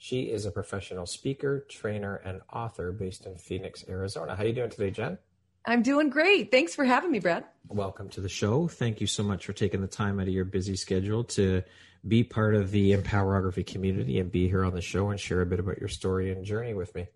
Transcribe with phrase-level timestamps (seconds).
[0.00, 4.36] She is a professional speaker, trainer, and author based in Phoenix, Arizona.
[4.36, 5.18] How are you doing today, Jen?
[5.66, 6.52] I'm doing great.
[6.52, 7.44] Thanks for having me, Brad.
[7.66, 8.68] Welcome to the show.
[8.68, 11.64] Thank you so much for taking the time out of your busy schedule to
[12.06, 15.46] be part of the Empowerography community and be here on the show and share a
[15.46, 17.08] bit about your story and journey with me.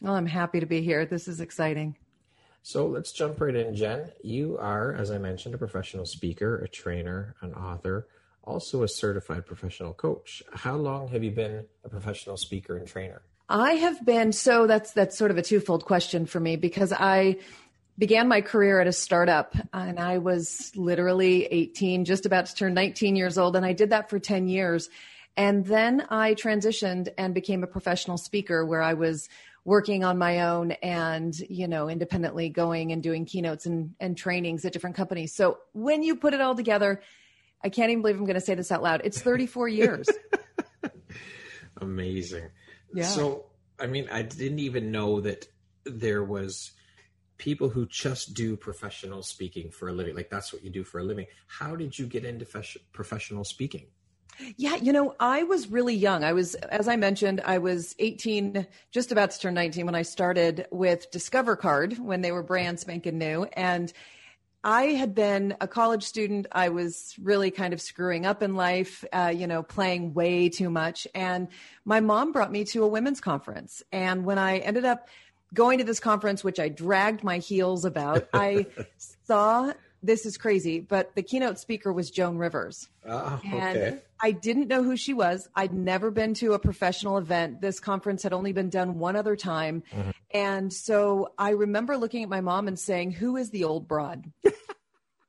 [0.00, 1.04] Well, I'm happy to be here.
[1.04, 1.94] This is exciting.
[2.62, 4.10] So let's jump right in, Jen.
[4.24, 8.08] You are, as I mentioned, a professional speaker, a trainer, an author
[8.48, 10.42] also a certified professional coach.
[10.52, 13.22] How long have you been a professional speaker and trainer?
[13.48, 17.38] I have been so that's that's sort of a twofold question for me because I
[17.98, 22.74] began my career at a startup and I was literally 18 just about to turn
[22.74, 24.88] 19 years old and I did that for 10 years
[25.36, 29.28] and then I transitioned and became a professional speaker where I was
[29.64, 34.64] working on my own and you know independently going and doing keynotes and, and trainings
[34.64, 37.00] at different companies so when you put it all together
[37.62, 39.02] I can't even believe I'm going to say this out loud.
[39.04, 40.08] It's 34 years.
[41.80, 42.48] Amazing.
[42.94, 43.04] Yeah.
[43.04, 43.46] So,
[43.78, 45.46] I mean, I didn't even know that
[45.84, 46.72] there was
[47.38, 50.14] people who just do professional speaking for a living.
[50.14, 51.26] Like that's what you do for a living.
[51.46, 52.46] How did you get into
[52.92, 53.86] professional speaking?
[54.56, 56.22] Yeah, you know, I was really young.
[56.22, 60.02] I was, as I mentioned, I was 18, just about to turn 19 when I
[60.02, 63.44] started with Discover Card when they were brand spanking new.
[63.54, 63.92] And
[64.68, 66.46] I had been a college student.
[66.52, 70.68] I was really kind of screwing up in life, uh, you know, playing way too
[70.68, 71.08] much.
[71.14, 71.48] And
[71.86, 73.82] my mom brought me to a women's conference.
[73.92, 75.08] And when I ended up
[75.54, 78.66] going to this conference, which I dragged my heels about, I
[79.24, 79.72] saw
[80.02, 82.88] this is crazy, but the keynote speaker was Joan Rivers.
[83.06, 83.98] Oh, and okay.
[84.22, 85.48] I didn't know who she was.
[85.54, 87.60] I'd never been to a professional event.
[87.60, 89.82] This conference had only been done one other time.
[89.92, 90.10] Mm-hmm.
[90.32, 94.30] And so I remember looking at my mom and saying, Who is the old broad?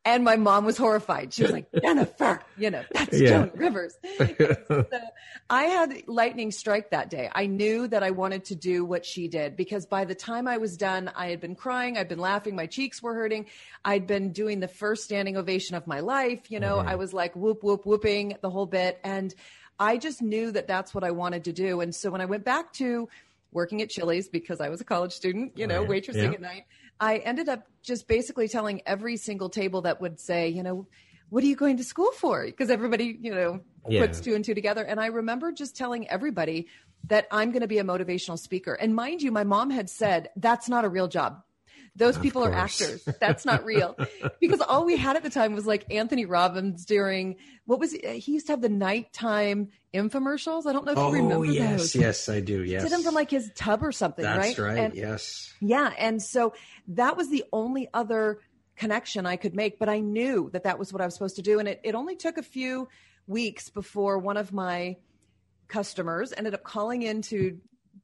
[0.05, 1.33] And my mom was horrified.
[1.33, 3.29] She was like, Jennifer, you know, that's yeah.
[3.29, 3.97] Joan Rivers.
[4.17, 4.85] so
[5.49, 7.29] I had lightning strike that day.
[7.33, 10.57] I knew that I wanted to do what she did because by the time I
[10.57, 13.47] was done, I had been crying, I'd been laughing, my cheeks were hurting.
[13.83, 16.49] I'd been doing the first standing ovation of my life.
[16.49, 16.89] You know, mm-hmm.
[16.89, 18.99] I was like whoop, whoop, whooping the whole bit.
[19.03, 19.35] And
[19.79, 21.81] I just knew that that's what I wanted to do.
[21.81, 23.09] And so when I went back to
[23.51, 25.89] working at Chili's because I was a college student, you know, right.
[25.89, 26.31] waitressing yeah.
[26.31, 26.65] at night,
[26.99, 30.87] I ended up just basically telling every single table that would say, you know,
[31.29, 32.45] what are you going to school for?
[32.45, 34.01] Because everybody, you know, yeah.
[34.01, 34.83] puts two and two together.
[34.83, 36.67] And I remember just telling everybody
[37.07, 38.73] that I'm going to be a motivational speaker.
[38.73, 41.43] And mind you, my mom had said, that's not a real job.
[41.99, 42.53] Those of people course.
[42.53, 43.07] are actors.
[43.19, 43.95] That's not real.
[44.39, 48.05] because all we had at the time was like Anthony Robbins during what was it?
[48.05, 50.65] Uh, he used to have the nighttime infomercials.
[50.65, 51.95] I don't know if oh, you remember yes, those.
[51.95, 52.63] yes, I do.
[52.63, 54.69] Yes, did them from like his tub or something, That's right?
[54.69, 54.79] right.
[54.79, 55.53] And, yes.
[55.59, 56.53] Yeah, and so
[56.87, 58.39] that was the only other
[58.75, 59.77] connection I could make.
[59.77, 61.95] But I knew that that was what I was supposed to do, and it it
[61.95, 62.87] only took a few
[63.27, 64.95] weeks before one of my
[65.67, 67.59] customers ended up calling into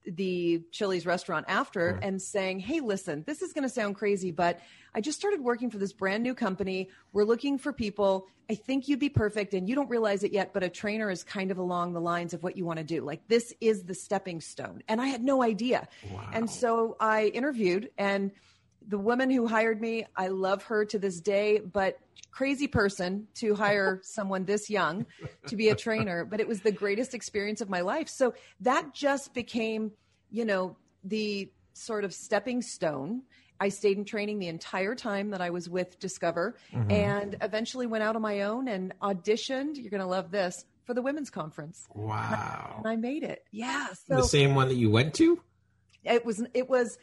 [0.07, 1.99] the Chili's restaurant after mm.
[2.01, 4.59] and saying, Hey, listen, this is going to sound crazy, but
[4.93, 6.89] I just started working for this brand new company.
[7.11, 8.27] We're looking for people.
[8.49, 9.53] I think you'd be perfect.
[9.53, 12.33] And you don't realize it yet, but a trainer is kind of along the lines
[12.33, 13.01] of what you want to do.
[13.01, 14.83] Like, this is the stepping stone.
[14.87, 15.87] And I had no idea.
[16.11, 16.29] Wow.
[16.31, 18.31] And so I interviewed, and
[18.87, 21.99] the woman who hired me, I love her to this day, but
[22.31, 25.05] crazy person to hire someone this young
[25.47, 28.09] to be a trainer, but it was the greatest experience of my life.
[28.09, 29.91] So that just became,
[30.29, 33.23] you know, the sort of stepping stone.
[33.59, 36.91] I stayed in training the entire time that I was with Discover mm-hmm.
[36.91, 39.77] and eventually went out on my own and auditioned.
[39.77, 41.87] You're going to love this for the women's conference.
[41.93, 42.75] Wow.
[42.79, 43.45] And I made it.
[43.51, 43.87] Yeah.
[44.07, 45.41] So the same one that you went to?
[46.03, 46.97] It was, it was,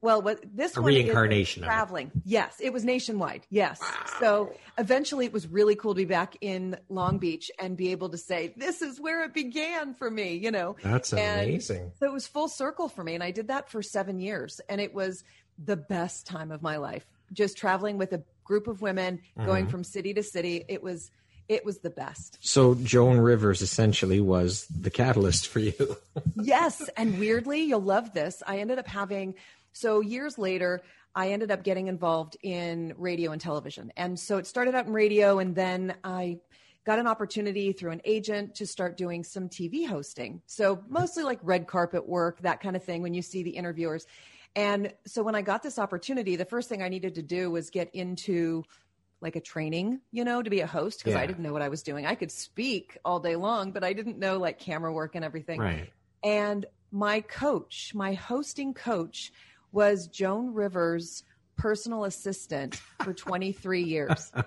[0.00, 1.70] well, what this A one is reincarnation of it.
[1.70, 2.10] traveling.
[2.24, 3.46] Yes, it was nationwide.
[3.50, 3.80] Yes.
[4.20, 8.08] So eventually, it was really cool to be back in Long Beach and be able
[8.10, 11.92] to say, "This is where it began for me." You know, That's And amazing.
[11.98, 14.80] so it was full circle for me, and I did that for seven years, and
[14.80, 15.22] it was
[15.62, 17.06] the best time of my life.
[17.32, 19.46] Just traveling with a group of women, Mm-hmm.
[19.46, 20.64] going from city to city.
[20.68, 21.10] It was,
[21.48, 22.38] it was the best.
[22.40, 25.96] So Joan Rivers essentially was the catalyst for you.
[26.36, 26.88] yes.
[26.96, 28.42] And weirdly, you'll love this.
[28.46, 29.34] I ended up having,
[29.76, 30.82] so years later,
[31.14, 33.92] I ended up getting involved in radio and television.
[33.96, 36.38] And so it started out in radio, and then I
[36.84, 40.40] got an opportunity through an agent to start doing some TV hosting.
[40.46, 44.06] So mostly like red carpet work, that kind of thing, when you see the interviewers.
[44.54, 47.68] And so when I got this opportunity, the first thing I needed to do was
[47.70, 48.64] get into
[49.20, 51.20] like a training, you know, to be a host because Yeah.
[51.20, 52.06] I didn't know what I was doing.
[52.06, 55.60] I could speak all day long, but I didn't know like camera work and everything.
[55.60, 55.92] right.
[56.22, 59.32] And my coach, my hosting coach,
[59.72, 61.22] was Joan Rivers'
[61.56, 64.32] personal assistant for 23 years.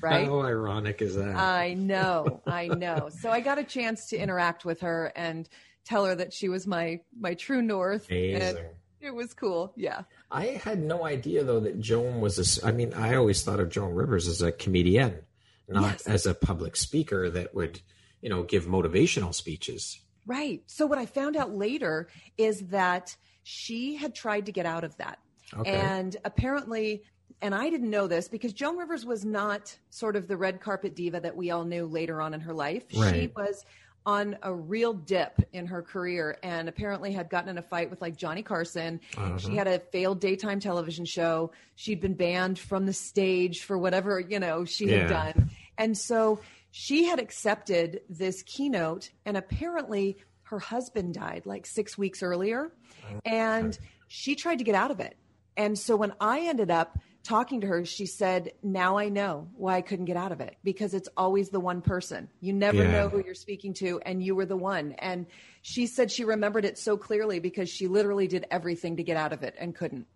[0.00, 0.26] Right?
[0.26, 1.34] How ironic is that?
[1.36, 3.08] I know, I know.
[3.20, 5.48] So I got a chance to interact with her and
[5.84, 8.08] tell her that she was my my true north.
[8.10, 8.64] And Amazing.
[9.00, 9.72] it was cool.
[9.76, 10.02] Yeah.
[10.30, 12.66] I had no idea though that Joan was a.
[12.66, 15.22] I mean, I always thought of Joan Rivers as a comedian,
[15.68, 16.06] not Yes.
[16.06, 17.80] as a public speaker that would,
[18.20, 20.00] you know, give motivational speeches.
[20.26, 20.62] Right.
[20.66, 23.16] So what I found out later is that
[23.48, 25.18] she had tried to get out of that.
[25.56, 25.72] Okay.
[25.72, 27.02] And apparently,
[27.40, 30.94] and I didn't know this because Joan Rivers was not sort of the red carpet
[30.94, 32.84] diva that we all knew later on in her life.
[32.90, 33.64] She was
[34.04, 38.02] on a real dip in her career and apparently had gotten in a fight with
[38.02, 39.00] like Johnny Carson.
[39.16, 39.38] Uh-huh.
[39.38, 41.52] She had a failed daytime television show.
[41.74, 45.50] She'd been banned from the stage for whatever, you know, she had done.
[45.78, 46.40] And so
[46.70, 50.18] she had accepted this keynote and apparently
[50.50, 52.72] her husband died like 6 weeks earlier
[53.04, 55.16] oh, and she tried to get out of it.
[55.56, 59.76] And so when I ended up talking to her, she said, Now I know why
[59.76, 62.28] I couldn't get out of it because it's always the one person.
[62.40, 62.92] You never Yeah.
[62.92, 64.92] know who you're speaking to, and you were the one.
[64.92, 65.26] And
[65.62, 69.32] she said she remembered it so clearly because she literally did everything to get out
[69.32, 70.06] of it and couldn't.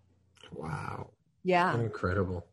[0.53, 1.09] Wow.
[1.43, 1.77] Yeah.
[1.77, 2.45] Incredible.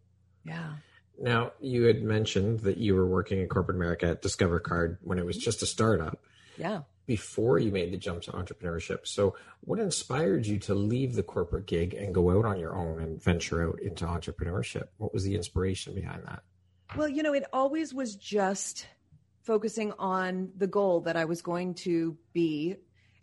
[0.44, 0.74] Yeah.
[1.18, 5.18] Now, you had mentioned that you were working in corporate America at Discover Card when
[5.18, 5.44] it was mm-hmm.
[5.44, 6.18] just a startup
[6.58, 6.82] Yeah.
[7.10, 9.04] Before you made the jump to entrepreneurship.
[9.04, 13.00] So, what inspired you to leave the corporate gig and go out on your own
[13.00, 14.84] and venture out into entrepreneurship?
[14.98, 16.44] What was the inspiration behind that?
[16.94, 18.86] Well, you know, it always was just
[19.42, 22.76] focusing on the goal that I was going to be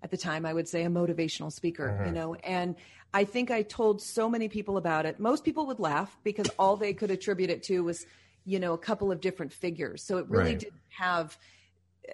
[0.04, 2.14] at the time, I would say a motivational speaker, you mm-hmm.
[2.14, 2.76] know, and
[3.14, 5.18] I think I told so many people about it.
[5.18, 8.06] Most people would laugh because all they could attribute it to was,
[8.44, 10.04] you know, a couple of different figures.
[10.04, 10.60] So it really Right.
[10.60, 11.38] didn't have,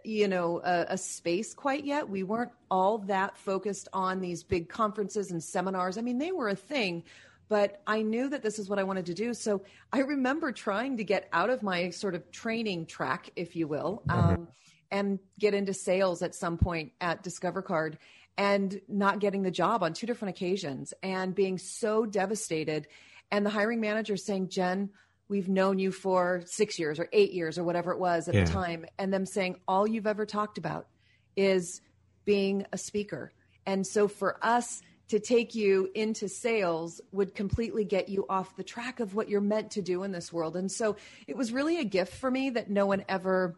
[0.03, 2.09] you know, a, a space quite yet.
[2.09, 5.97] We weren't all that focused on these big conferences and seminars.
[5.97, 7.03] I mean, they were a thing,
[7.49, 9.33] but I knew that this is what I wanted to do.
[9.33, 9.61] So
[9.91, 14.03] I remember trying to get out of my sort of training track, if you will,
[14.09, 14.47] um,
[14.91, 17.97] and get into sales at some point at Discover Card
[18.37, 22.87] and not getting the job on two different occasions and being so devastated.
[23.31, 24.89] And the hiring manager saying, Jen,
[25.29, 28.43] we've known you for six years or eight years or whatever it was at Yeah.
[28.45, 28.85] the time.
[28.99, 30.87] And them saying, all you've ever talked about
[31.35, 31.81] is
[32.25, 33.31] being a speaker.
[33.65, 38.63] And so for us to take you into sales would completely get you off the
[38.63, 40.55] track of what you're meant to do in this world.
[40.55, 40.95] And so
[41.27, 43.57] it was really a gift for me that no one ever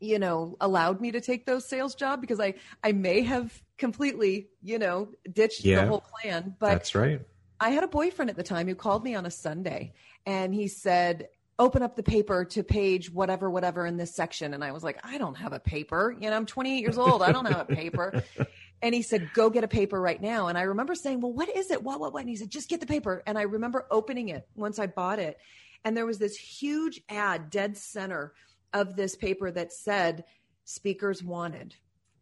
[0.00, 2.54] you know allowed me to take those sales job because i
[2.84, 5.82] i may have completely you know ditched Yeah.
[5.82, 7.20] the whole plan but That's right.
[7.58, 9.92] I had a boyfriend at the time who called me on a Sunday
[10.26, 11.28] and he said,
[11.60, 14.54] Open up the paper to page whatever, whatever in this section.
[14.54, 16.16] And I was like, I don't have a paper.
[16.20, 17.20] You know, I'm 28 years old.
[17.20, 18.22] I don't have a paper.
[18.80, 20.48] And he said, Go get a paper right now.
[20.48, 21.82] And I remember saying, Well, what is it?
[21.82, 22.20] What, what, what?
[22.20, 23.22] And he said, Just get the paper.
[23.26, 25.38] And I remember opening it once I bought it.
[25.84, 28.34] And there was this huge ad dead center
[28.72, 30.24] of this paper that said,
[30.64, 31.74] Speakers wanted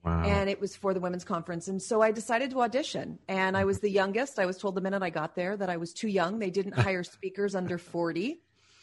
[0.07, 0.23] Wow.
[0.23, 1.67] and it was for the women's conference.
[1.67, 3.19] And so I decided to audition.
[3.27, 4.39] And I was the youngest.
[4.39, 6.39] I was told the minute I got there that I was too young.
[6.39, 8.41] They didn't hire speakers under 40.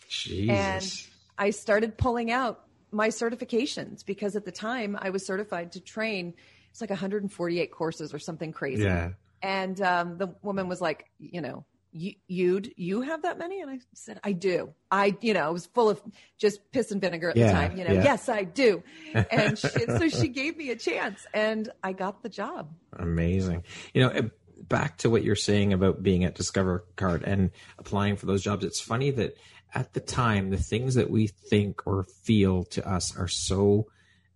[0.09, 0.49] Jesus.
[0.49, 5.79] And I started pulling out my certifications because at the time I was certified to
[5.79, 6.33] train.
[6.71, 8.83] It's like 148 courses or something crazy.
[8.83, 9.11] yeah.
[9.41, 11.63] And um, the woman was like, you know,
[11.93, 13.61] you, you'd you have that many?
[13.61, 14.73] And I said, I do.
[14.91, 16.01] I, you know, I was full of
[16.37, 17.77] just piss and vinegar at Yeah, the time.
[17.77, 18.03] You know, yeah.
[18.03, 18.83] yes, I do.
[19.31, 22.73] And she, so she gave me a chance, and I got the job.
[22.93, 23.63] Amazing.
[23.93, 28.25] You know, back to what you're saying about being at Discover Card and applying for
[28.25, 28.65] those jobs.
[28.65, 29.35] It's funny that
[29.75, 33.87] at the time, the things that we think or feel to us are so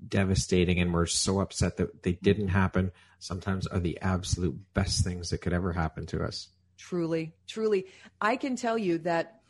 [0.08, 5.30] devastating and we're so upset that they didn't happen sometimes are the absolute best things
[5.30, 6.50] that could ever happen to us.
[6.77, 7.88] Truly, truly.
[8.22, 9.41] I can tell you that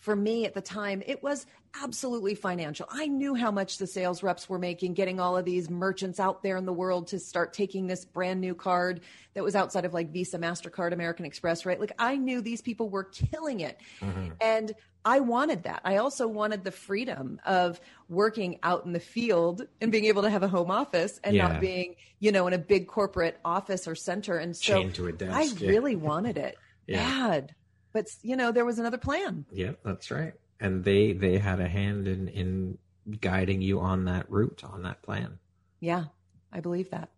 [0.00, 1.46] for me at the time, it was
[1.82, 2.86] absolutely financial.
[2.90, 6.42] I knew how much the sales reps were making, getting all of these merchants out
[6.42, 9.00] there in the world to start taking this brand new card
[9.34, 11.80] that was outside of like Visa, MasterCard, American Express, right?
[11.80, 13.78] Like I knew these people were killing it.
[14.00, 14.28] Mm-hmm.
[14.40, 14.72] And
[15.04, 15.82] I wanted that.
[15.84, 20.30] I also wanted the freedom of working out in the field and being able to
[20.30, 21.48] have a home office and yeah.
[21.48, 24.36] not being, you know, in a big corporate office or center.
[24.36, 24.88] And so
[25.30, 25.68] I yeah.
[25.68, 26.56] really wanted it
[26.86, 27.28] yeah.
[27.28, 27.54] bad.
[27.92, 29.46] But you know, there was another plan.
[29.50, 30.34] Yeah, that's right.
[30.60, 32.78] And they they had a hand in in
[33.20, 35.38] guiding you on that route, on that plan.
[35.80, 36.04] Yeah,
[36.52, 37.10] I believe that.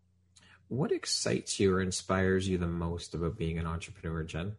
[0.69, 4.57] What excites you or inspires you the most about being an entrepreneur, Jen?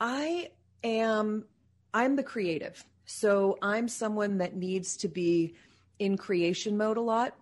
[0.00, 0.50] I
[0.84, 1.44] am
[1.92, 2.84] I'm the creative.
[3.06, 5.54] So I'm someone that needs to be
[5.98, 7.34] in creation mode a lot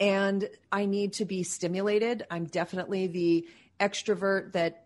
[0.00, 2.26] and I need to be stimulated.
[2.30, 3.46] I'm definitely the
[3.80, 4.85] extrovert that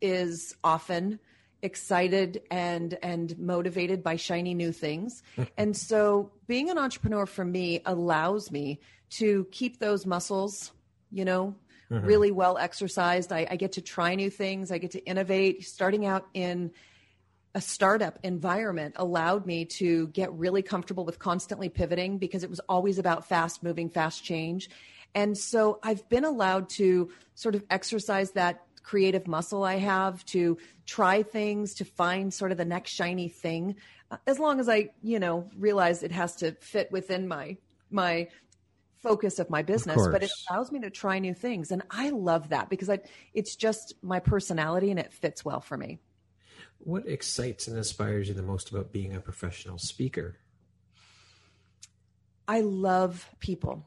[0.00, 1.18] is often
[1.62, 5.22] excited and and motivated by shiny new things.
[5.56, 10.72] and so being an entrepreneur for me allows me to keep those muscles,
[11.10, 11.54] you know,
[11.90, 12.06] mm-hmm.
[12.06, 13.32] really well exercised.
[13.32, 14.70] I, I get to try new things.
[14.70, 15.64] I get to innovate.
[15.64, 16.70] Starting out in
[17.54, 22.60] a startup environment allowed me to get really comfortable with constantly pivoting because it was
[22.68, 24.68] always about fast moving, fast change.
[25.14, 30.56] And so I've been allowed to sort of exercise that creative muscle I have to
[30.86, 33.76] try things, to find sort of the next shiny thing,
[34.10, 37.58] uh, as long as I, you know, realize it has to fit within my,
[37.90, 38.28] my
[39.02, 41.70] focus of my business, of but it allows me to try new things.
[41.70, 43.00] And I love that because I,
[43.34, 45.98] it's just my personality and it fits well for me.
[46.78, 50.38] What excites and inspires you the most about being a professional speaker?
[52.46, 53.86] I love people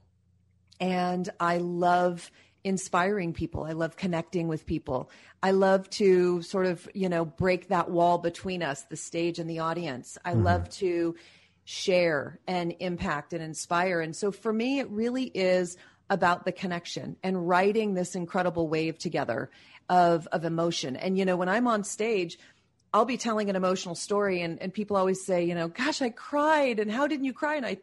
[0.79, 2.29] and I love
[2.63, 3.63] inspiring people.
[3.63, 5.09] I love connecting with people.
[5.41, 9.49] I love to sort of, you know, break that wall between us, the stage and
[9.49, 10.17] the audience.
[10.23, 10.43] I mm-hmm.
[10.43, 11.15] love to
[11.63, 14.01] share and impact and inspire.
[14.01, 15.77] And so for me, it really is
[16.09, 19.49] about the connection and riding this incredible wave together
[19.89, 20.95] of, of emotion.
[20.95, 22.37] And, you know, when I'm on stage,
[22.93, 26.09] I'll be telling an emotional story and, and people always say, you know, gosh, I
[26.09, 26.79] cried.
[26.79, 27.55] And how didn't you cry?
[27.55, 27.77] And I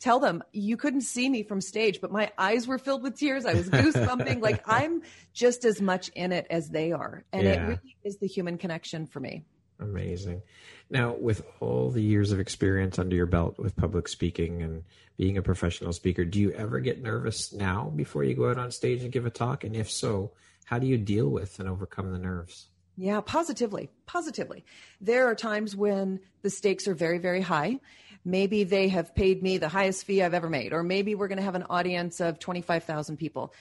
[0.00, 3.46] tell them, you couldn't see me from stage, but my eyes were filled with tears.
[3.46, 4.40] I was goosebumping.
[4.40, 5.02] like I'm
[5.32, 7.24] just as much in it as they are.
[7.32, 7.52] And yeah.
[7.52, 9.44] it really is the human connection for me.
[9.80, 10.42] Amazing.
[10.90, 14.84] Now, with all the years of experience under your belt with public speaking and
[15.16, 18.70] being a professional speaker, do you ever get nervous now before you go out on
[18.70, 19.64] stage and give a talk?
[19.64, 20.32] And if so,
[20.64, 22.66] how do you deal with and overcome the nerves?
[22.96, 23.90] Yeah, positively.
[24.06, 24.64] Positively.
[25.00, 27.78] There are times when the stakes are very, very high.
[28.28, 31.38] Maybe they have paid me the highest fee I've ever made, or maybe we're going
[31.38, 33.54] to have an audience of 25,000 people.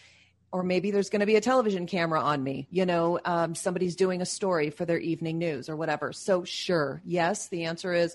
[0.51, 2.67] Or maybe there's going to be a television camera on me.
[2.69, 6.11] You know, um, somebody's doing a story for their evening news or whatever.
[6.11, 8.13] So, sure, yes, the answer is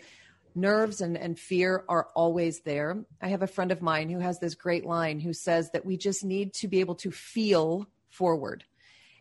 [0.55, 3.03] nerves and, and fear are always there.
[3.23, 5.97] I have a friend of mine who has this great line who says that we
[5.97, 8.65] just need to be able to feel forward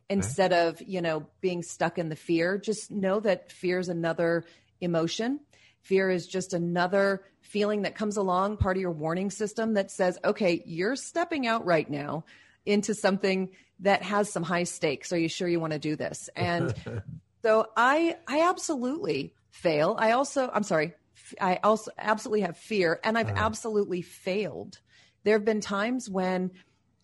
[0.10, 4.44] instead of you know being stuck in the fear just know that fear is another
[4.82, 5.40] emotion
[5.82, 10.18] fear is just another feeling that comes along part of your warning system that says
[10.24, 12.24] okay you're stepping out right now
[12.66, 16.30] into something that has some high stakes are you sure you want to do this
[16.36, 16.74] and
[17.42, 20.94] so i i absolutely fail i also i'm sorry
[21.40, 23.46] i also absolutely have fear and i've uh-huh.
[23.46, 24.80] absolutely failed
[25.24, 26.52] there have been times when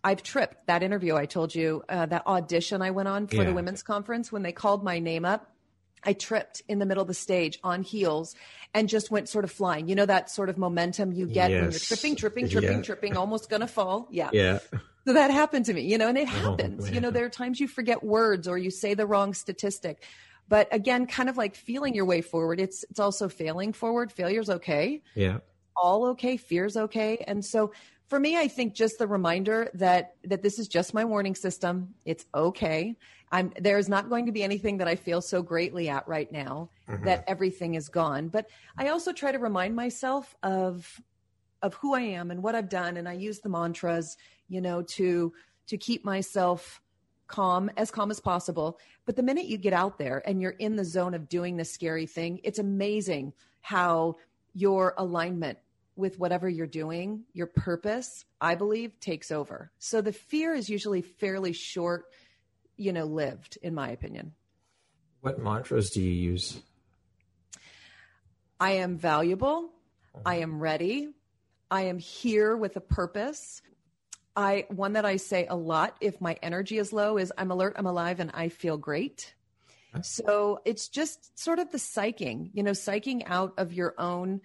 [0.03, 3.45] I've tripped that interview I told you, uh, that audition I went on for yeah.
[3.45, 5.51] the women's conference when they called my name up.
[6.03, 8.35] I tripped in the middle of the stage on heels
[8.73, 9.87] and just went sort of flying.
[9.87, 11.61] You know that sort of momentum you get yes.
[11.61, 12.83] when you're tripping, tripping, tripping, yeah.
[12.83, 14.07] tripping, almost gonna fall.
[14.11, 14.29] Yeah.
[14.33, 14.59] Yeah.
[15.05, 16.89] So that happened to me, you know, and it oh, happens.
[16.89, 20.03] Oh, you know, there are times you forget words or you say the wrong statistic.
[20.49, 22.59] But again, kind of like feeling your way forward.
[22.59, 24.11] It's it's also failing forward.
[24.11, 25.01] Failure's okay.
[25.15, 25.39] Yeah.
[25.75, 26.37] All okay.
[26.37, 27.23] Fear's okay.
[27.27, 27.71] And so
[28.07, 31.95] for me, I think just the reminder that that this is just my warning system.
[32.05, 32.95] It's okay.
[33.31, 36.69] I'm there's not going to be anything that I feel so greatly at right now
[36.87, 37.05] mm-hmm.
[37.05, 38.29] that everything is gone.
[38.29, 41.01] But I also try to remind myself of
[41.61, 44.17] of who I am and what I've done, and I use the mantras,
[44.47, 45.33] you know, to
[45.67, 46.81] to keep myself
[47.27, 48.79] calm as calm as possible.
[49.05, 51.71] But the minute you get out there and you're in the zone of doing this
[51.71, 54.15] scary thing, it's amazing how
[54.53, 55.57] your alignment
[55.97, 59.71] with whatever you're doing, your purpose, I believe, takes over.
[59.79, 62.05] So the fear is usually fairly short,
[62.77, 64.33] you know, lived, in my opinion.
[65.21, 66.59] What mantras do you use?
[68.59, 69.69] I am valuable.
[70.25, 71.09] I am ready.
[71.69, 73.61] I am here with a purpose.
[74.35, 77.75] I one that I say a lot if my energy is low is I'm alert,
[77.77, 79.33] I'm alive, and I feel great.
[80.01, 84.41] So it's just sort of the psyching, you know, psyching out of your own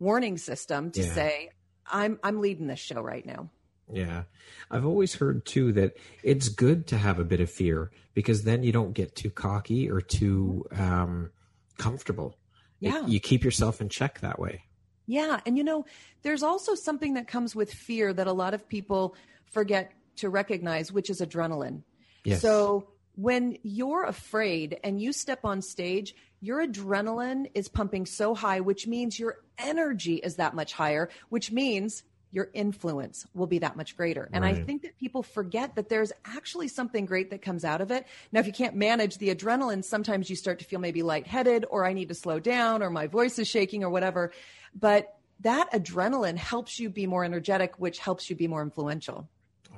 [0.00, 1.14] warning system to Yeah.
[1.14, 1.50] say,
[1.86, 3.50] I'm I'm leading this show right now.
[3.92, 4.24] Yeah.
[4.70, 8.62] I've always heard too that it's good to have a bit of fear because then
[8.62, 11.30] you don't get too cocky or too um,
[11.78, 12.38] comfortable.
[12.80, 13.06] It- Yeah.
[13.06, 14.62] you keep yourself in check that way.
[15.06, 15.40] Yeah.
[15.46, 15.84] And you know,
[16.22, 19.14] there's also something that comes with fear that a lot of people
[19.52, 21.82] forget to recognize, which is adrenaline.
[22.24, 22.40] Yes.
[22.40, 28.60] So when you're afraid and you step on stage, your adrenaline is pumping so high,
[28.60, 33.76] which means your energy is that much higher, which means your influence will be that
[33.76, 34.28] much greater.
[34.32, 37.90] And I think that people forget that there's actually something great that comes out of
[37.90, 38.06] it.
[38.32, 41.84] Now, if you can't manage the adrenaline, sometimes you start to feel maybe lightheaded or
[41.84, 44.32] I need to slow down or my voice is shaking or whatever.
[44.74, 49.28] But that adrenaline helps you be more energetic, which helps you be more influential.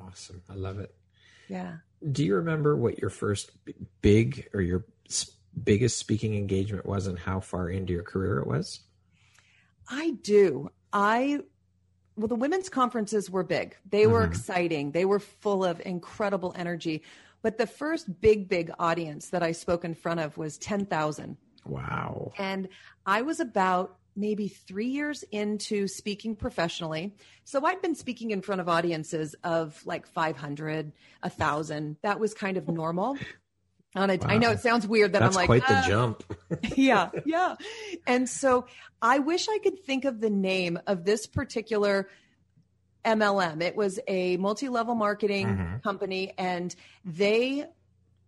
[0.07, 0.41] awesome.
[0.49, 0.95] I love it.
[1.49, 1.79] Yeah.
[2.13, 3.51] Do you remember what your first
[4.01, 4.85] big or your
[5.65, 8.81] biggest speaking engagement was and how far into your career it was?
[9.89, 10.71] I do.
[10.93, 11.41] I
[12.17, 13.77] well, the women's conferences were big.
[13.89, 14.31] They were Mhm.
[14.31, 14.93] exciting.
[14.93, 17.03] They were full of incredible energy.
[17.43, 21.37] But the first big, big audience that I spoke in front of was 10,000.
[21.67, 22.33] Wow.
[22.39, 22.69] And
[23.05, 27.17] I was about maybe three years into speaking professionally.
[27.45, 30.93] So I'd been speaking in front of audiences of like 500,
[31.23, 31.97] 1,000.
[32.03, 33.19] That was kind of normal.
[33.95, 36.25] And I, I know it sounds weird that That's I'm like, quite the "Ah." jump.
[36.77, 37.55] yeah, yeah.
[38.07, 38.67] And so
[39.01, 42.09] I wish I could think of the name of this particular
[43.05, 43.63] MLM.
[43.63, 45.83] It was a multi-level marketing Mhm.
[45.83, 46.75] company and
[47.05, 47.67] they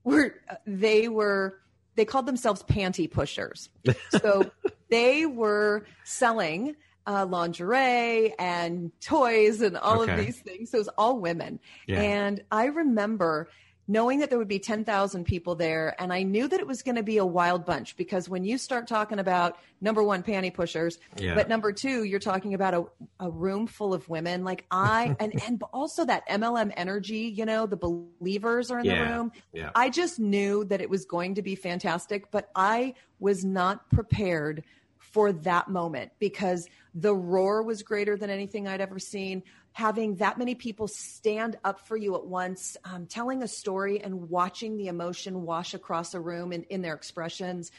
[0.05, 0.35] were
[0.67, 1.59] they were
[1.95, 3.71] they called themselves panty pushers.
[4.23, 4.51] So
[4.91, 10.13] they were selling uh, lingerie and toys and all Okay.
[10.13, 10.71] of these things.
[10.71, 11.59] So it was all women.
[11.87, 12.03] Yeah.
[12.03, 13.49] And I remember
[13.89, 15.95] knowing that there would be 10,000 people there.
[16.01, 18.59] And I knew that it was going to be a wild bunch because when you
[18.59, 21.35] start talking about number one, panty pushers, Yeah.
[21.35, 22.85] but number two, you're talking about a,
[23.21, 24.43] a room full of women.
[24.45, 29.05] Like I, and, and also that MLM energy, you know, the believers are in Yeah.
[29.05, 29.33] the room.
[29.53, 29.71] Yeah.
[29.75, 34.65] I just knew that it was going to be fantastic, but I was not prepared
[34.99, 39.43] for that moment because the roar was greater than anything I'd ever seen.
[39.77, 44.31] Having that many people stand up for you at once, um, telling a story and
[44.31, 47.71] watching the emotion wash across a room in, in their expressions.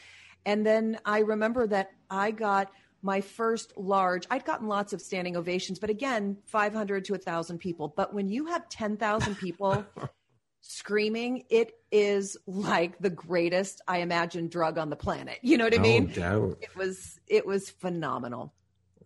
[0.46, 2.70] And then I remember that I got
[3.02, 7.88] my first large, I'd gotten lots of standing ovations, but again, 500 to 1,000 people.
[7.88, 9.84] But when you have 10,000 people
[10.60, 15.40] screaming, it is like the greatest, I imagine, drug on the planet.
[15.42, 16.12] You know what I no mean?
[16.12, 16.58] doubt.
[16.60, 18.54] It was, it was phenomenal.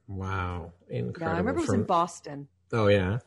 [0.09, 0.72] Wow.
[0.90, 1.22] Incredible.
[1.22, 2.48] Yeah, I remember it was in Boston.
[2.72, 3.18] Oh, yeah.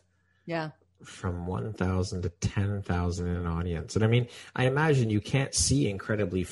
[0.46, 0.72] Yeah.
[1.04, 3.96] From 1,000 to 10,000 in an audience.
[3.96, 6.48] And I mean, I imagine you can't see incredibly,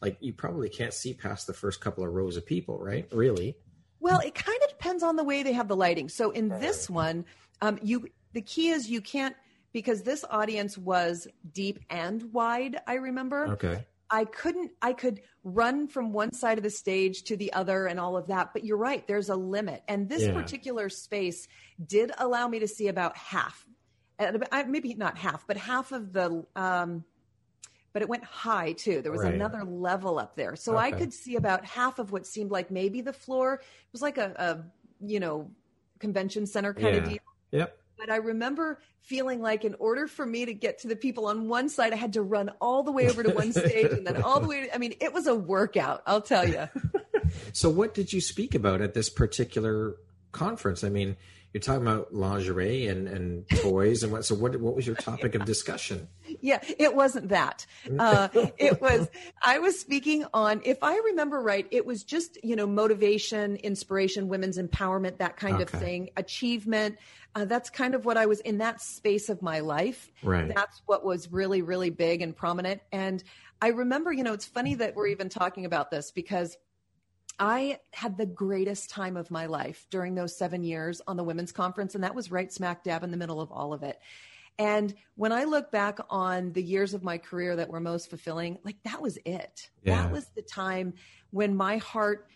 [0.00, 3.06] like, you probably can't see past the first couple of rows of people, right?
[3.12, 3.56] Really?
[4.00, 6.10] Well, it kind of depends on the way they have the lighting.
[6.10, 7.24] So in this one,
[7.62, 9.34] um, you the key is you can't
[9.72, 12.80] because this audience was deep and wide.
[12.86, 13.46] I remember.
[13.52, 13.86] Okay.
[14.14, 17.98] I couldn't I could run from one side of the stage to the other and
[17.98, 19.82] all of that, but you're right, there's a limit.
[19.88, 20.32] And this Yeah.
[20.32, 21.48] particular space
[21.84, 23.66] did allow me to see about half.
[24.20, 27.04] And maybe not half, but half of the um
[27.92, 29.02] but it went high too.
[29.02, 29.34] There was Right.
[29.34, 30.54] another level up there.
[30.56, 33.54] So I could see about half of what seemed like maybe the floor.
[33.54, 35.50] It was like a, a you know,
[35.98, 37.18] convention center kind of deal.
[37.50, 37.78] Yep.
[37.98, 41.48] But I remember feeling like in order for me to get to the people on
[41.48, 44.22] one side, I had to run all the way over to one stage and then
[44.22, 44.66] all the way.
[44.66, 46.68] To, I mean, it was a workout, I'll tell you.
[47.52, 49.96] So, what did you speak about at this particular
[50.32, 50.84] conference?
[50.84, 51.16] I mean,
[51.52, 54.24] you're talking about lingerie and, and toys and what.
[54.24, 56.08] So, what what was your topic of discussion?
[56.44, 57.64] Yeah, it wasn't that.
[57.98, 58.28] Uh,
[58.58, 59.08] it was,
[59.42, 64.28] I was speaking on, if I remember right, it was just, you know, motivation, inspiration,
[64.28, 66.98] women's empowerment, that kind of thing, achievement.
[67.34, 70.12] Uh, that's kind of what I was in that space of my life.
[70.22, 70.52] Right.
[70.54, 72.82] That's what was really, really big and prominent.
[72.92, 73.24] And
[73.62, 76.58] I remember, you know, it's funny that we're even talking about this because
[77.38, 81.52] I had the greatest time of my life during those seven years on the women's
[81.52, 83.98] conference, and that was right smack dab in the middle of all of it.
[84.58, 88.58] And when I look back on the years of my career that were most fulfilling,
[88.64, 89.68] like that was it.
[89.82, 90.02] Yeah.
[90.02, 90.94] That was the time
[91.30, 92.28] when my heart,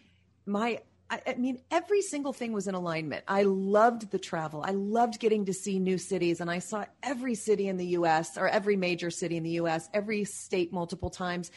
[0.45, 3.25] my, I, I mean, every single thing was in alignment.
[3.29, 4.65] I loved the travel.
[4.67, 8.37] I loved getting to see new cities, and I saw every city in the US
[8.37, 11.53] or every major city in the US, every state multiple times.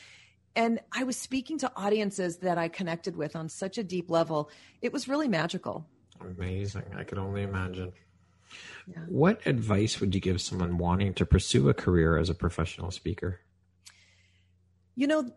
[0.56, 4.50] And I was speaking to audiences that I connected with on such a deep level.
[4.82, 5.88] It was really magical.
[6.20, 6.84] Amazing.
[6.96, 7.94] I could only imagine.
[8.88, 9.00] Yeah.
[9.08, 13.40] What advice would you give someone wanting to pursue a career as a professional speaker?
[14.96, 15.32] You know,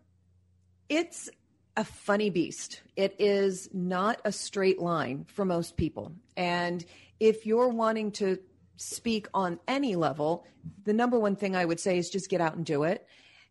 [0.89, 1.29] it's
[1.77, 2.81] a funny beast.
[2.95, 6.13] It is not a straight line for most people.
[6.37, 6.85] And
[7.19, 8.39] if you're wanting to
[8.77, 10.45] speak on any level,
[10.83, 13.07] the number one thing I would say is just get out and do it.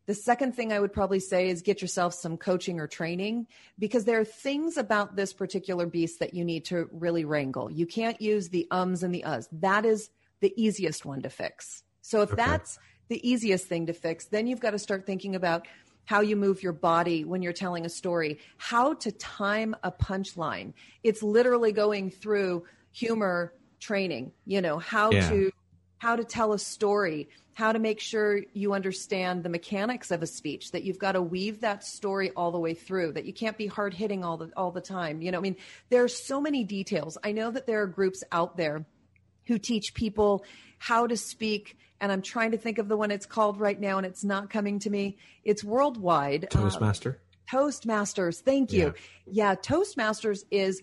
[0.06, 3.46] The second thing I would probably say is get yourself some coaching or training
[3.78, 7.70] because there are things about this particular beast that you need to really wrangle.
[7.70, 9.48] You can't use the ums and the uhs.
[9.52, 11.82] That is the easiest one to fix.
[12.02, 12.44] So if okay.
[12.44, 15.66] that's the easiest thing to fix, then you've got to start thinking about
[16.04, 20.74] how you move your body when you're telling a story, how to time a punchline.
[21.02, 25.28] It's literally going through humor training, you know, how yeah.
[25.30, 25.50] to
[26.04, 30.26] how to tell a story, how to make sure you understand the mechanics of a
[30.26, 33.56] speech, that you've got to weave that story all the way through, that you can't
[33.56, 35.22] be hard hitting all the all the time.
[35.22, 35.56] You know, I mean,
[35.88, 37.16] there are so many details.
[37.24, 38.84] I know that there are groups out there
[39.46, 40.44] who teach people
[40.78, 43.96] how to speak and I'm trying to think of the one it's called right now
[43.96, 45.16] and it's not coming to me.
[45.42, 46.48] It's worldwide.
[46.50, 47.18] Toastmaster.
[47.50, 48.42] Um, Toastmasters.
[48.42, 48.92] Thank you.
[49.26, 49.52] Yeah.
[49.52, 50.82] yeah, Toastmasters is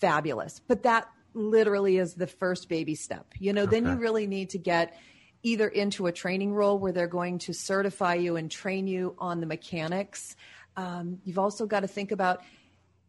[0.00, 0.62] fabulous.
[0.66, 3.26] But that literally is the first baby step.
[3.38, 3.80] You know, okay.
[3.80, 4.96] then you really need to get
[5.42, 9.40] either into a training role where they're going to certify you and train you on
[9.40, 10.36] the mechanics.
[10.76, 12.42] Um, you've also got to think about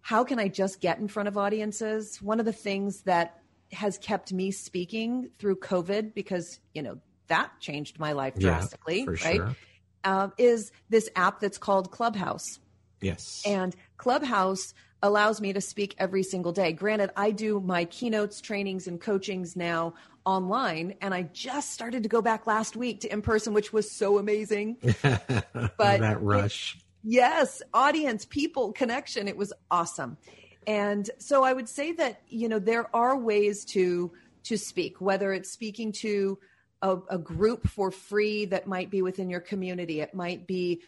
[0.01, 2.21] how can I just get in front of audiences?
[2.21, 3.39] One of the things that
[3.71, 9.25] has kept me speaking through COVID, because, you know, that changed my life drastically, yeah,
[9.25, 9.36] right?
[9.36, 9.55] Sure.
[10.03, 12.59] Um, is this app that's called Clubhouse.
[12.99, 13.41] Yes.
[13.45, 14.73] And Clubhouse
[15.04, 16.72] allows me to speak every single day.
[16.72, 19.94] Granted, I do my keynotes, trainings, and coachings now
[20.26, 23.92] online, and I just started to go back last week to in person, which was
[23.92, 24.78] so amazing.
[25.02, 26.78] but that rush.
[26.78, 29.28] It, yes, audience, people, connection.
[29.28, 30.18] It was awesome.
[30.66, 34.12] And so I would say that, you know, there are ways to
[34.44, 36.38] to speak, whether it's speaking to
[36.82, 40.02] a, a group for free that might be within your community.
[40.02, 40.82] It might be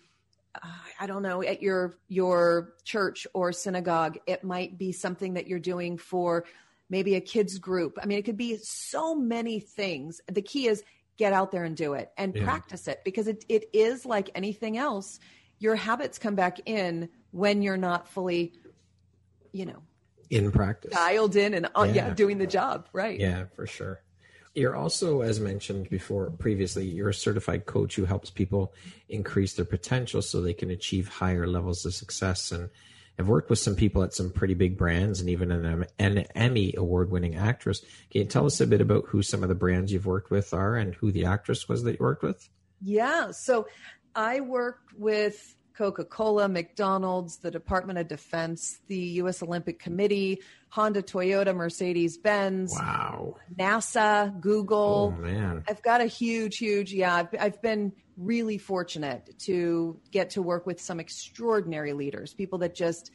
[0.99, 4.17] I don't know, at your your church or synagogue.
[4.27, 6.45] It might be something that you're doing for
[6.89, 7.97] maybe a kids group.
[8.01, 10.21] I mean, it could be so many things.
[10.27, 10.83] The key is
[11.17, 12.43] get out there and do it and yeah.
[12.43, 15.19] practice it because it, it is like anything else.
[15.59, 18.53] Your habits come back in when you're not fully,
[19.51, 19.81] you know,
[20.29, 22.07] in practice, dialed in and on, yeah.
[22.07, 22.89] yeah, doing the job.
[22.93, 23.19] Right.
[23.19, 24.01] Yeah, for sure.
[24.55, 28.73] You're also, as mentioned before previously, you're a certified coach who helps people
[29.09, 32.53] increase their potential so they can achieve higher levels of success.
[32.53, 32.69] And
[33.19, 36.73] I've worked with some people at some pretty big brands and even an, an Emmy
[36.77, 37.81] award winning actress.
[38.09, 40.53] Can you tell us a bit about who some of the brands you've worked with
[40.53, 42.49] are and who the actress was that you worked with?
[42.81, 43.31] Yeah.
[43.31, 43.67] So
[44.15, 49.43] I worked with Coca Cola, McDonald's, the Department of Defense, the U.S.
[49.43, 55.13] Olympic Committee, Honda, Toyota, Mercedes Benz, wow, NASA, Google.
[55.17, 55.63] Oh, man.
[55.67, 60.65] I've got a huge, huge, yeah, I've, I've been really fortunate to get to work
[60.65, 63.11] with some extraordinary leaders, people that just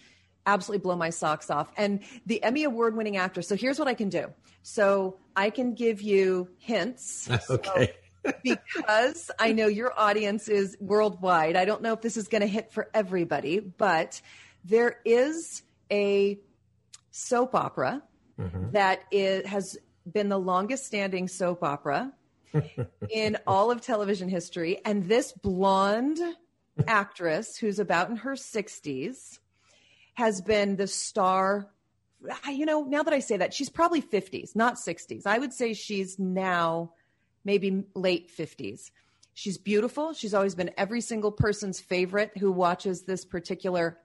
[0.47, 1.71] absolutely blow my socks off.
[1.77, 3.43] And the Emmy award winning actor.
[3.43, 4.33] So here's what I can do.
[4.63, 7.29] So I can give you hints.
[7.51, 7.87] okay.
[7.87, 8.10] So
[8.43, 11.57] because I know your audience is worldwide.
[11.57, 14.21] I don't know if this is going to hit for everybody, but
[14.65, 16.39] there is a
[17.11, 18.03] soap opera
[18.39, 18.71] mm-hmm.
[18.73, 19.79] that is, has
[20.11, 22.13] been the longest standing soap opera
[23.11, 24.81] in all of television history.
[24.85, 26.19] And this blonde
[26.87, 29.39] actress, who's about in her 60s,
[30.15, 31.71] has been the star.
[32.47, 35.27] You know, now that I say that, she's probably 50s, not 60s.
[35.27, 36.93] I would say she's now
[37.45, 38.91] maybe late 50s.
[39.35, 40.13] She's beautiful.
[40.13, 43.99] She's always been every single person's favorite who watches this particular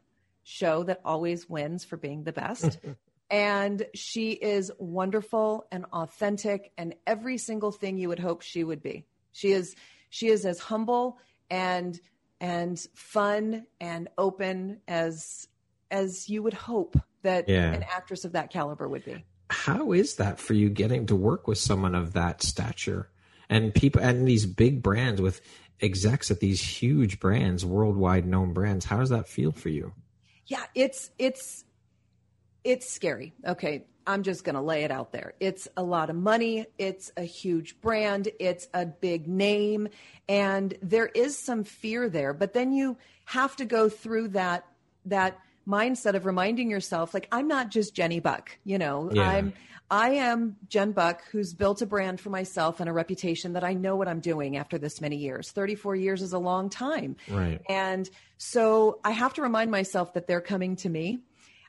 [0.44, 2.80] show that always wins for being the best.
[3.30, 8.82] and she is wonderful and authentic and every single thing you would hope she would
[8.82, 9.06] be.
[9.32, 9.76] She is
[10.10, 11.20] she is as humble
[11.50, 12.00] and
[12.40, 15.48] and fun and open as
[15.92, 17.74] as you would hope that yeah.
[17.74, 19.24] an actress of that caliber would be.
[19.50, 23.10] How is that for you getting to work with someone of that stature?
[23.50, 25.42] And people and these big brands with
[25.82, 28.86] execs at these huge brands, worldwide known brands.
[28.86, 29.94] How does that feel for you?
[30.46, 31.66] Yeah, it's it's
[32.64, 33.34] it's scary.
[33.46, 35.34] Okay, I'm just going to lay it out there.
[35.40, 39.88] It's a lot of money, it's a huge brand, it's a big name,
[40.28, 44.66] and there is some fear there, but then you have to go through that
[45.06, 49.10] that mindset of reminding yourself like I'm not just Jenny Buck, you know.
[49.12, 49.28] Yeah.
[49.28, 49.54] I'm
[49.92, 53.74] I am Jen Buck, who's built a brand for myself and a reputation that I
[53.74, 55.52] know what I'm doing after this many years.
[55.52, 57.16] 34 years is a long time.
[57.30, 57.62] Right.
[57.70, 61.20] And so I have to remind myself that they're coming to me.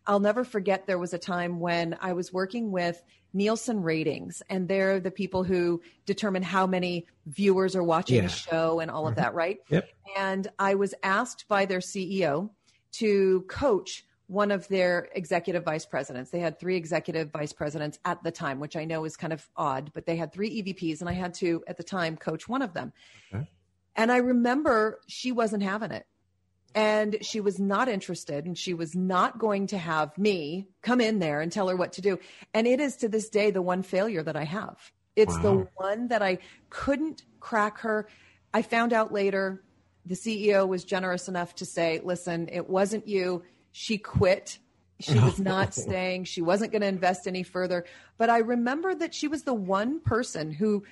[0.06, 3.02] I'll never forget there was a time when I was working with
[3.34, 8.26] Nielsen ratings, and they're the people who determine how many viewers are watching Yeah.
[8.26, 9.22] a show and all of mm-hmm.
[9.22, 9.58] that, right?
[9.68, 9.90] Yep.
[10.16, 12.50] And I was asked by their CEO
[12.92, 16.30] to coach one of their executive vice presidents.
[16.30, 19.48] They had three executive vice presidents at the time, which I know is kind of
[19.56, 22.62] odd, but they had three EVPs, and I had to, at the time, coach one
[22.62, 22.92] of them.
[23.32, 23.48] Okay.
[23.94, 26.06] And I remember she wasn't having it.
[26.74, 31.20] And she was not interested, and she was not going to have me come in
[31.20, 32.18] there and tell her what to do.
[32.52, 34.92] And it is to this day the one failure that I have.
[35.14, 38.06] It's the one that I couldn't crack her.
[38.52, 39.62] I found out later
[40.06, 43.42] the CEO was generous enough to say, listen, it wasn't you.
[43.72, 44.58] She quit.
[45.00, 46.24] She was not staying.
[46.24, 47.84] She wasn't going to invest any further.
[48.16, 50.84] But I remember that she was the one person who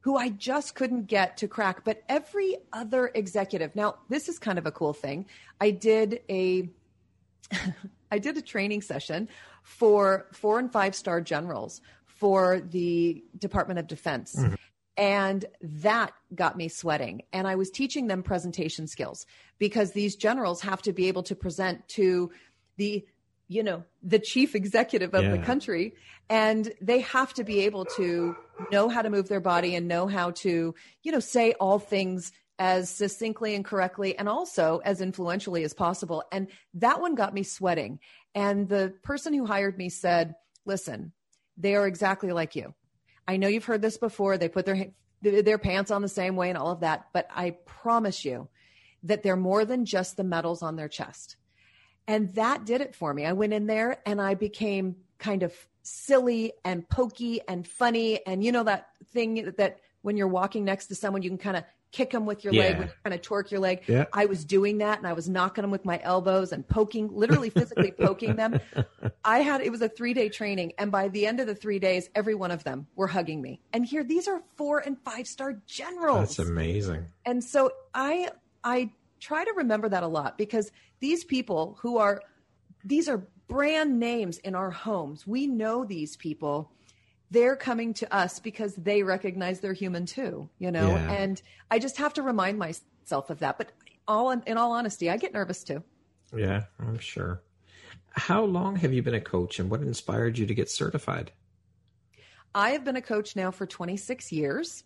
[0.00, 1.84] who I just couldn't get to crack.
[1.84, 5.26] But every other executive, now this is kind of a cool thing.
[5.60, 6.68] I did a
[8.12, 9.28] I did a training session
[9.62, 14.36] for four and five star generals for the Department of Defense.
[14.36, 14.54] Mm-hmm.
[14.98, 17.22] And that got me sweating.
[17.32, 19.26] And I was teaching them presentation skills
[19.58, 22.32] because these generals have to be able to present to
[22.78, 23.06] the,
[23.46, 25.94] you know, the chief executive of the country.
[26.28, 28.36] And they have to be able to
[28.72, 32.32] know how to move their body and know how to, you know, say all things
[32.58, 36.24] as succinctly and correctly and also as influentially as possible.
[36.32, 38.00] And that one got me sweating.
[38.34, 40.34] And the person who hired me said,
[40.66, 41.12] listen,
[41.56, 42.74] they are exactly like you.
[43.28, 44.38] I know you've heard this before.
[44.38, 44.88] They put their
[45.20, 48.48] their pants on the same way and all of that, but I promise you
[49.02, 51.36] that they're more than just the medals on their chest.
[52.06, 53.26] And that did it for me.
[53.26, 58.44] I went in there and I became kind of silly and pokey and funny and
[58.44, 61.64] you know that thing that when you're walking next to someone you can kind of
[61.90, 63.82] kick them with your leg, when you kind of torque your leg.
[63.86, 64.04] Yeah.
[64.12, 67.50] I was doing that and I was knocking them with my elbows and poking, literally
[67.50, 68.60] physically poking them.
[69.24, 71.78] I had it was a three day training, and by the end of the three
[71.78, 73.60] days, every one of them were hugging me.
[73.72, 76.36] And here, these are four and five star generals.
[76.36, 77.06] That's amazing.
[77.24, 78.30] And so I
[78.64, 80.70] I try to remember that a lot because
[81.00, 82.22] these people who are
[82.84, 85.26] these are brand names in our homes.
[85.26, 86.70] We know these people.
[87.30, 90.88] They're coming to us because they recognize they're human too, you know?
[90.88, 91.12] Yeah.
[91.12, 93.58] And I just have to remind myself of that.
[93.58, 93.72] But
[94.06, 95.82] all in, in all honesty, I get nervous too.
[96.34, 97.42] Yeah, I'm sure.
[98.10, 101.32] How long have you been a coach and what inspired you to get certified?
[102.54, 104.84] I have been a coach now for 26 years,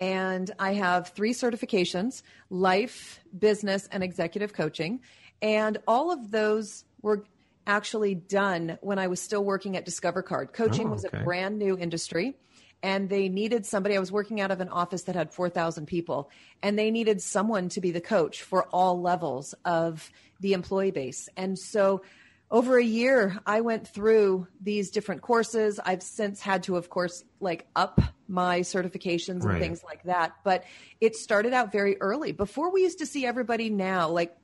[0.00, 5.00] and I have three certifications life, business, and executive coaching.
[5.40, 7.24] And all of those were
[7.66, 10.52] actually done when I was still working at Discover Card.
[10.52, 12.36] Coaching Oh, was a brand new industry.
[12.82, 13.96] And they needed somebody.
[13.96, 16.30] I was working out of an office that had 4,000 people,
[16.62, 21.28] and they needed someone to be the coach for all levels of the employee base.
[21.36, 22.02] And so
[22.48, 27.24] over a year i went through these different courses i've since had to of course
[27.40, 29.60] like up my certifications and Right.
[29.60, 30.62] things like that but
[31.00, 34.36] it started out very early before we used to see everybody now like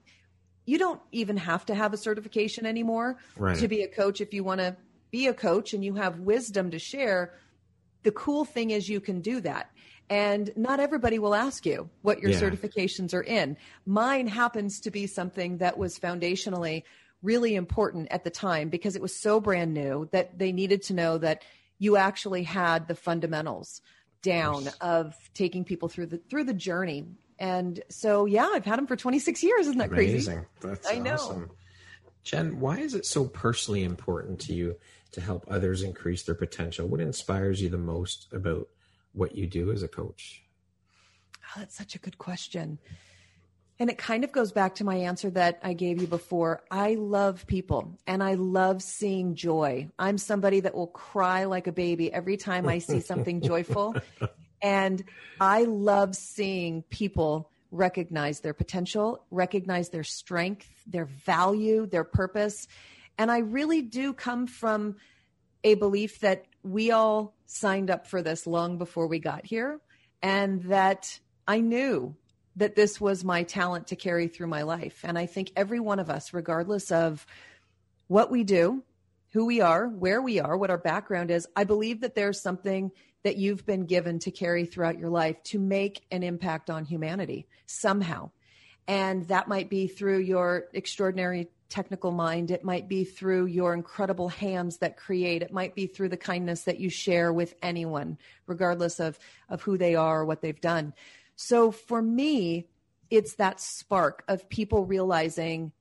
[0.66, 3.58] you don't even have to have a certification anymore Right.
[3.58, 4.76] to be a coach if you want to
[5.10, 7.34] be a coach and you have wisdom to share
[8.02, 9.70] the cool thing is you can do that
[10.10, 12.40] and not everybody will ask you what your Yeah.
[12.40, 16.82] certifications are in mine happens to be something that was foundationally
[17.22, 20.94] really important at the time because it was so brand new that they needed to
[20.94, 21.42] know that
[21.78, 23.80] you actually had the fundamentals
[24.22, 24.76] down course.
[24.80, 27.04] of taking people through the through the journey
[27.38, 31.14] and so yeah i've had them for 26 years isn't that crazy That's I know.
[31.14, 31.50] awesome.
[32.24, 34.76] Jen, why is it so personally important to you
[35.12, 36.86] to help others increase their potential?
[36.86, 38.68] What inspires you the most about
[39.12, 40.42] what you do as a coach?
[41.44, 42.78] Oh, that's such a good question.
[43.80, 46.62] And it kind of goes back to my answer that I gave you before.
[46.70, 49.88] I love people and I love seeing joy.
[49.98, 53.96] I'm somebody that will cry like a baby every time I see something joyful.
[54.62, 55.02] And
[55.40, 62.68] I love seeing people recognize their potential, recognize their strength, their value, their purpose.
[63.18, 64.96] And I really do come from
[65.64, 69.80] a belief that we all signed up for this long before we got here
[70.22, 72.14] and that I knew
[72.56, 75.00] that this was my talent to carry through my life.
[75.02, 77.26] And I think every one of us, regardless of
[78.08, 78.82] what we do,
[79.32, 82.92] who we are, where we are, what our background is, I believe that there's something
[83.24, 87.46] that you've been given to carry throughout your life to make an impact on humanity
[87.66, 88.30] somehow.
[88.86, 92.50] And that might be through your extraordinary technical mind.
[92.50, 95.40] It might be through your incredible hands that create.
[95.40, 99.18] It might be through the kindness that you share with anyone, regardless of,
[99.48, 100.92] of who they are or what they've done.
[101.36, 102.66] So for me,
[103.08, 105.72] it's that spark of people realizing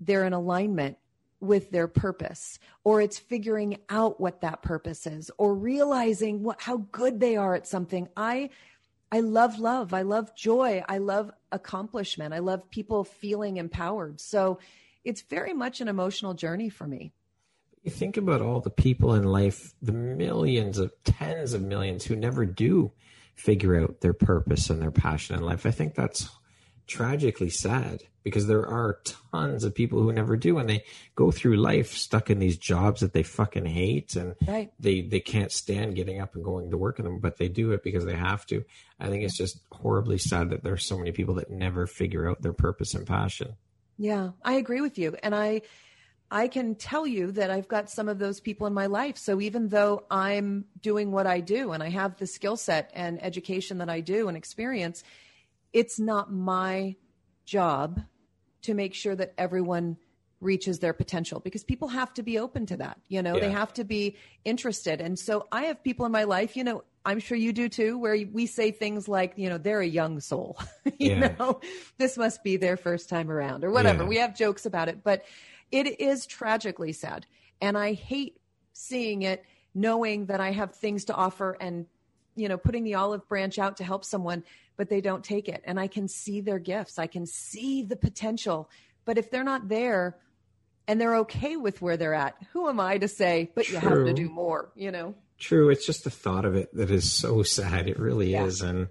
[0.00, 0.96] they're in alignment
[1.46, 6.78] with their purpose or it's figuring out what that purpose is or realizing what how
[6.92, 8.08] good they are at something.
[8.16, 8.50] I
[9.12, 9.94] i love love.
[9.94, 10.82] I love joy.
[10.88, 12.34] I love accomplishment.
[12.34, 14.20] I love people feeling empowered.
[14.20, 14.58] So
[15.04, 17.12] it's very much an emotional journey for me.
[17.82, 22.16] You think about all the people in life the millions of tens of millions who
[22.16, 22.92] never do
[23.34, 25.66] figure out their purpose and their passion in life.
[25.66, 26.30] I think that's
[26.86, 30.82] tragically sad because there are tons of people who never do and they
[31.14, 34.72] go through life stuck in these jobs that they fucking hate and right.
[34.80, 37.72] they they can't stand getting up and going to work in them but they do
[37.72, 38.64] it because they have to
[38.98, 42.42] i think it's just horribly sad that there's so many people that never figure out
[42.42, 43.54] their purpose and passion
[43.98, 45.60] yeah i agree with you and i
[46.30, 49.16] I can tell you that I've got some of those people in my life.
[49.16, 53.22] So even though I'm doing what I do and I have the skill set and
[53.22, 55.04] education that I do and experience,
[55.74, 56.96] it's not my
[57.44, 58.00] job
[58.62, 59.98] to make sure that everyone
[60.40, 62.98] reaches their potential because people have to be open to that.
[63.08, 63.40] You know, yeah.
[63.40, 65.00] they have to be interested.
[65.00, 67.98] And so I have people in my life, you know, I'm sure you do too,
[67.98, 70.58] where we say things like, you know, they're a young soul,
[70.98, 71.34] you yeah.
[71.38, 71.60] know,
[71.98, 74.04] this must be their first time around or whatever.
[74.04, 74.08] Yeah.
[74.08, 75.24] We have jokes about it, but
[75.70, 77.26] it is tragically sad.
[77.60, 78.38] And I hate
[78.72, 81.86] seeing it knowing that I have things to offer and,
[82.36, 84.44] you know, putting the olive branch out to help someone
[84.76, 85.62] but they don't take it.
[85.64, 88.70] And I can see their gifts, I can see the potential.
[89.04, 90.16] But if they're not there
[90.88, 93.74] and they're okay with where they're at, who am I to say, but True.
[93.74, 95.14] you have to do more, you know?
[95.38, 95.68] True.
[95.68, 97.88] It's just the thought of it that is so sad.
[97.88, 98.44] It really yeah.
[98.44, 98.62] is.
[98.62, 98.88] And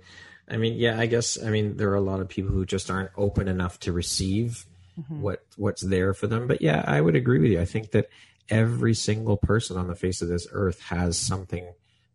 [0.48, 2.91] I mean, yeah, I guess, I mean, there are a lot of people who just
[2.91, 4.65] aren't open enough to receive
[5.00, 5.22] mm-hmm.
[5.22, 6.48] what what's there for them.
[6.48, 7.62] But yeah, I would agree with you.
[7.62, 8.10] I think that
[8.50, 11.65] every single person on the face of this earth has something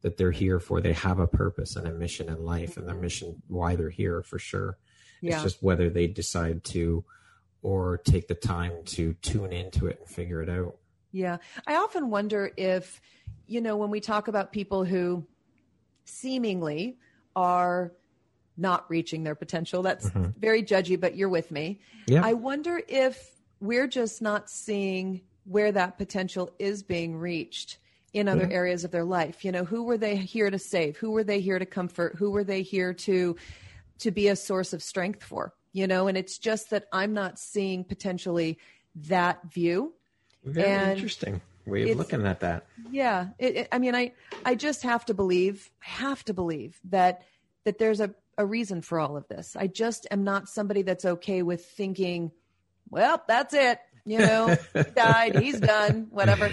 [0.02, 0.80] that they're here for.
[0.80, 4.22] They have a purpose and a mission in life, and their mission why they're here
[4.22, 4.78] for sure.
[5.20, 5.34] Yeah.
[5.34, 7.04] It's just whether they decide to
[7.62, 10.76] or take the time to tune into it and figure it out.
[11.10, 11.38] Yeah.
[11.66, 13.00] I often wonder if,
[13.46, 15.26] you know, when we talk about people who
[16.04, 16.98] seemingly
[17.34, 17.92] are
[18.56, 20.38] not reaching their potential, that's mm-hmm.
[20.38, 21.80] very judgy, but you're with me.
[22.06, 22.24] Yeah.
[22.24, 23.30] I wonder if
[23.60, 27.78] we're just not seeing where that potential is being reached
[28.12, 28.56] in other yeah.
[28.56, 29.44] areas of their life.
[29.44, 30.96] You know who were they here to save?
[30.96, 32.16] Who were they here to comfort?
[32.18, 33.36] Who were they here to
[33.98, 35.54] to be a source of strength for?
[35.72, 38.58] You know and it's just that i'm not seeing potentially
[38.94, 39.94] that view.
[40.44, 42.66] Very and interesting way of looking at that.
[42.90, 43.28] Yeah.
[43.38, 44.12] It, it, i mean i
[44.44, 47.22] i just have to believe have to believe that
[47.64, 49.54] that there's a, a reason for all of this.
[49.54, 52.32] I just am not somebody that's okay with thinking
[52.90, 53.78] well that's it
[54.10, 56.50] you know, he died, he's done, whatever.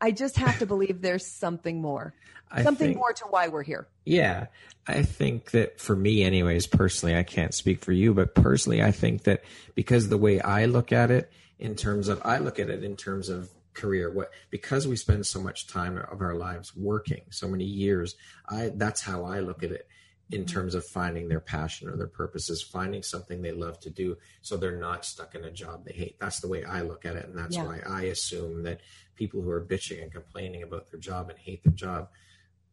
[0.00, 2.14] I just have to believe there's something more.
[2.50, 3.86] I something think, more to why we're here.
[4.04, 4.46] Yeah.
[4.86, 8.90] I think that for me, anyways, personally, I can't speak for you, but personally, I
[8.90, 9.44] think that
[9.74, 12.96] because the way I look at it, in terms of, I look at it in
[12.96, 17.46] terms of career what because we spend so much time of our lives working so
[17.46, 18.16] many years
[18.48, 19.86] i that's how i look at it
[20.30, 20.46] in mm-hmm.
[20.46, 24.56] terms of finding their passion or their purposes, finding something they love to do so
[24.56, 26.18] they're not stuck in a job they hate.
[26.20, 27.26] That's the way I look at it.
[27.26, 27.64] And that's yeah.
[27.64, 28.80] why I assume that
[29.14, 32.08] people who are bitching and complaining about their job and hate their job,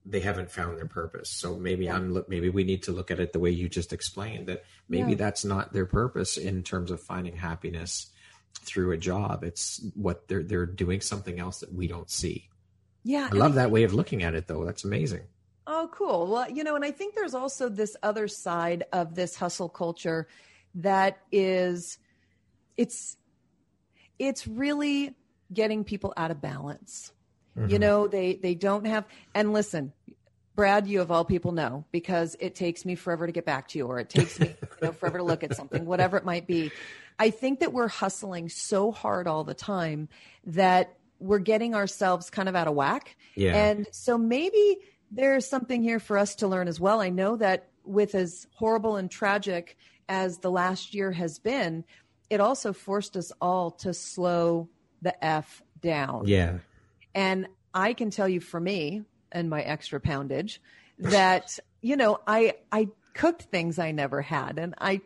[0.05, 1.29] they haven't found their purpose.
[1.29, 1.95] So maybe yeah.
[1.95, 5.11] I'm maybe we need to look at it the way you just explained that maybe
[5.11, 5.17] yeah.
[5.17, 8.11] that's not their purpose in terms of finding happiness
[8.61, 9.43] through a job.
[9.43, 12.49] It's what they're they're doing something else that we don't see.
[13.03, 13.29] Yeah.
[13.31, 14.65] I love that way of looking at it though.
[14.65, 15.23] That's amazing.
[15.67, 16.27] Oh, cool.
[16.27, 20.27] Well, you know, and I think there's also this other side of this hustle culture
[20.75, 21.97] that is
[22.77, 23.17] it's
[24.19, 25.15] it's really
[25.51, 27.11] getting people out of balance.
[27.57, 27.69] Mm-hmm.
[27.71, 29.91] You know, they they don't have and listen,
[30.55, 33.79] Brad, you of all people know because it takes me forever to get back to
[33.79, 36.45] you or it takes me you know, forever to look at something, whatever it might
[36.45, 36.71] be.
[37.17, 40.09] I think that we're hustling so hard all the time
[40.45, 43.15] that we're getting ourselves kind of out of whack.
[43.35, 43.55] Yeah.
[43.55, 44.79] And so maybe
[45.11, 47.01] there's something here for us to learn as well.
[47.01, 49.77] I know that with as horrible and tragic
[50.09, 51.83] as the last year has been,
[52.29, 54.69] it also forced us all to slow
[55.01, 56.23] the F down.
[56.27, 56.59] Yeah.
[57.13, 60.59] And I can tell you for me and my extra poundage
[60.99, 65.01] that, you know, I, I cooked things I never had and I,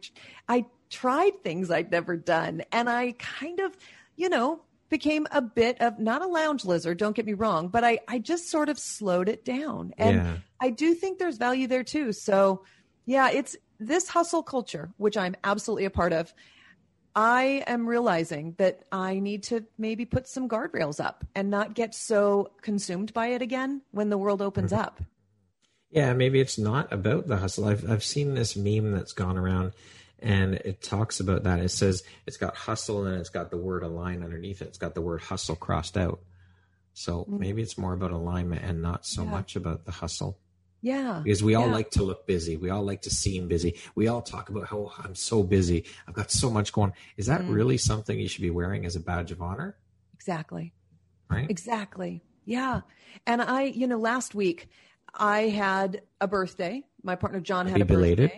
[0.47, 2.63] I tried things I'd never done.
[2.71, 3.75] And I kind of,
[4.15, 7.83] you know, became a bit of not a lounge lizard, don't get me wrong, but
[7.83, 9.93] I, I just sort of slowed it down.
[9.97, 10.33] And yeah.
[10.61, 12.11] I do think there's value there too.
[12.11, 12.63] So,
[13.05, 16.33] yeah, it's this hustle culture, which I'm absolutely a part of.
[17.15, 21.95] I am realizing that I need to maybe put some guardrails up and not get
[21.95, 24.81] so consumed by it again when the world opens mm-hmm.
[24.81, 25.01] up.
[25.91, 27.65] Yeah, maybe it's not about the hustle.
[27.65, 29.73] I've I've seen this meme that's gone around
[30.21, 31.59] and it talks about that.
[31.59, 34.67] It says it's got hustle and it's got the word align underneath it.
[34.69, 36.19] It's got the word hustle crossed out.
[36.93, 37.39] So mm-hmm.
[37.39, 39.29] maybe it's more about alignment and not so yeah.
[39.29, 40.37] much about the hustle.
[40.81, 41.21] Yeah.
[41.23, 41.73] Because we all yeah.
[41.73, 42.55] like to look busy.
[42.55, 43.75] We all like to seem busy.
[43.95, 45.85] We all talk about how I'm so busy.
[46.07, 46.93] I've got so much going.
[47.17, 47.53] Is that mm.
[47.53, 49.77] really something you should be wearing as a badge of honor?
[50.13, 50.73] Exactly.
[51.29, 51.49] Right?
[51.49, 52.23] Exactly.
[52.45, 52.81] Yeah.
[53.27, 54.69] And I, you know, last week
[55.13, 56.83] I had a birthday.
[57.03, 58.31] My partner John had a belated.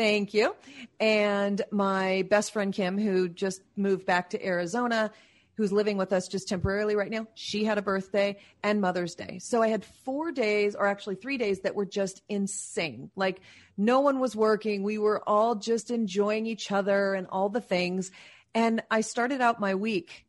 [0.00, 0.56] Thank you.
[0.98, 5.10] And my best friend Kim, who just moved back to Arizona,
[5.56, 9.40] who's living with us just temporarily right now, she had a birthday and Mother's Day.
[9.40, 13.10] So I had four days, or actually three days, that were just insane.
[13.14, 13.42] Like
[13.76, 14.84] no one was working.
[14.84, 18.10] We were all just enjoying each other and all the things.
[18.54, 20.24] And I started out my week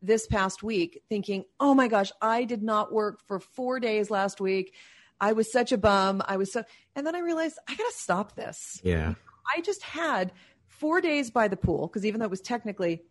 [0.00, 4.40] this past week thinking, oh my gosh, I did not work for four days last
[4.40, 4.72] week.
[5.20, 6.22] I was such a bum.
[6.26, 6.64] I was so,
[6.94, 8.80] and then I realized I got to stop this.
[8.84, 9.14] Yeah.
[9.54, 10.32] I just had
[10.66, 13.02] four days by the pool because even though it was technically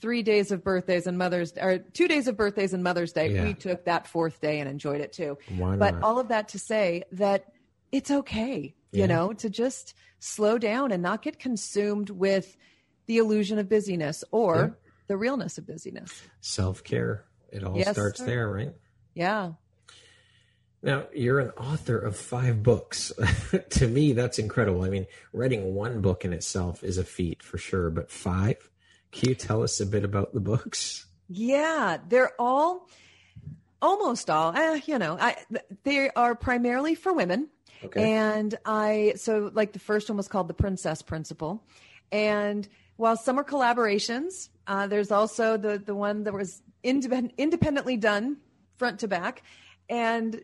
[0.00, 3.44] three days of birthdays and Mother's or two days of birthdays and Mother's Day, yeah.
[3.44, 5.38] we took that fourth day and enjoyed it too.
[5.56, 5.78] Why not?
[5.78, 7.46] But all of that to say that
[7.92, 9.02] it's okay, yeah.
[9.02, 12.56] you know, to just slow down and not get consumed with
[13.06, 14.68] the illusion of busyness or yeah.
[15.06, 16.22] the realness of busyness.
[16.40, 17.24] Self care.
[17.50, 18.26] It all yes, starts sir.
[18.26, 18.72] there, right?
[19.14, 19.52] Yeah.
[20.82, 23.12] Now, you're an author of five books.
[23.70, 24.82] to me, that's incredible.
[24.82, 28.68] I mean, writing one book in itself is a feat for sure, but five?
[29.12, 31.06] Can you tell us a bit about the books?
[31.28, 32.88] Yeah, they're all,
[33.80, 35.36] almost all, eh, you know, I,
[35.84, 37.48] they are primarily for women.
[37.84, 38.12] Okay.
[38.12, 41.64] And I, so like the first one was called The Princess Principle.
[42.10, 47.96] And while some are collaborations, uh, there's also the, the one that was independ- independently
[47.96, 48.38] done
[48.76, 49.42] front to back.
[49.88, 50.42] And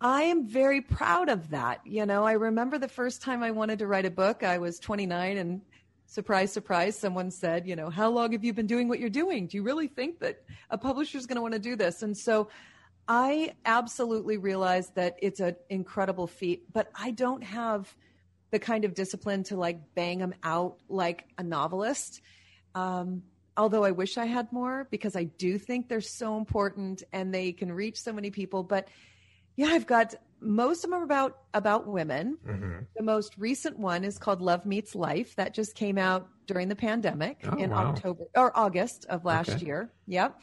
[0.00, 1.80] I am very proud of that.
[1.86, 4.78] You know, I remember the first time I wanted to write a book, I was
[4.78, 5.62] 29 and
[6.06, 9.46] surprise, surprise, someone said, you know, how long have you been doing what you're doing?
[9.46, 12.02] Do you really think that a publisher is going to want to do this?
[12.02, 12.48] And so
[13.08, 17.94] I absolutely realize that it's an incredible feat, but I don't have
[18.50, 22.20] the kind of discipline to like bang them out like a novelist.
[22.74, 23.22] Um,
[23.56, 27.52] although I wish I had more because I do think they're so important and they
[27.52, 28.62] can reach so many people.
[28.62, 28.88] But
[29.56, 32.38] yeah, I've got most of them are about about women.
[32.46, 32.78] Mm-hmm.
[32.96, 35.34] The most recent one is called Love Meets Life.
[35.36, 37.86] That just came out during the pandemic oh, in wow.
[37.86, 39.66] October or August of last okay.
[39.66, 39.90] year.
[40.06, 40.40] Yep.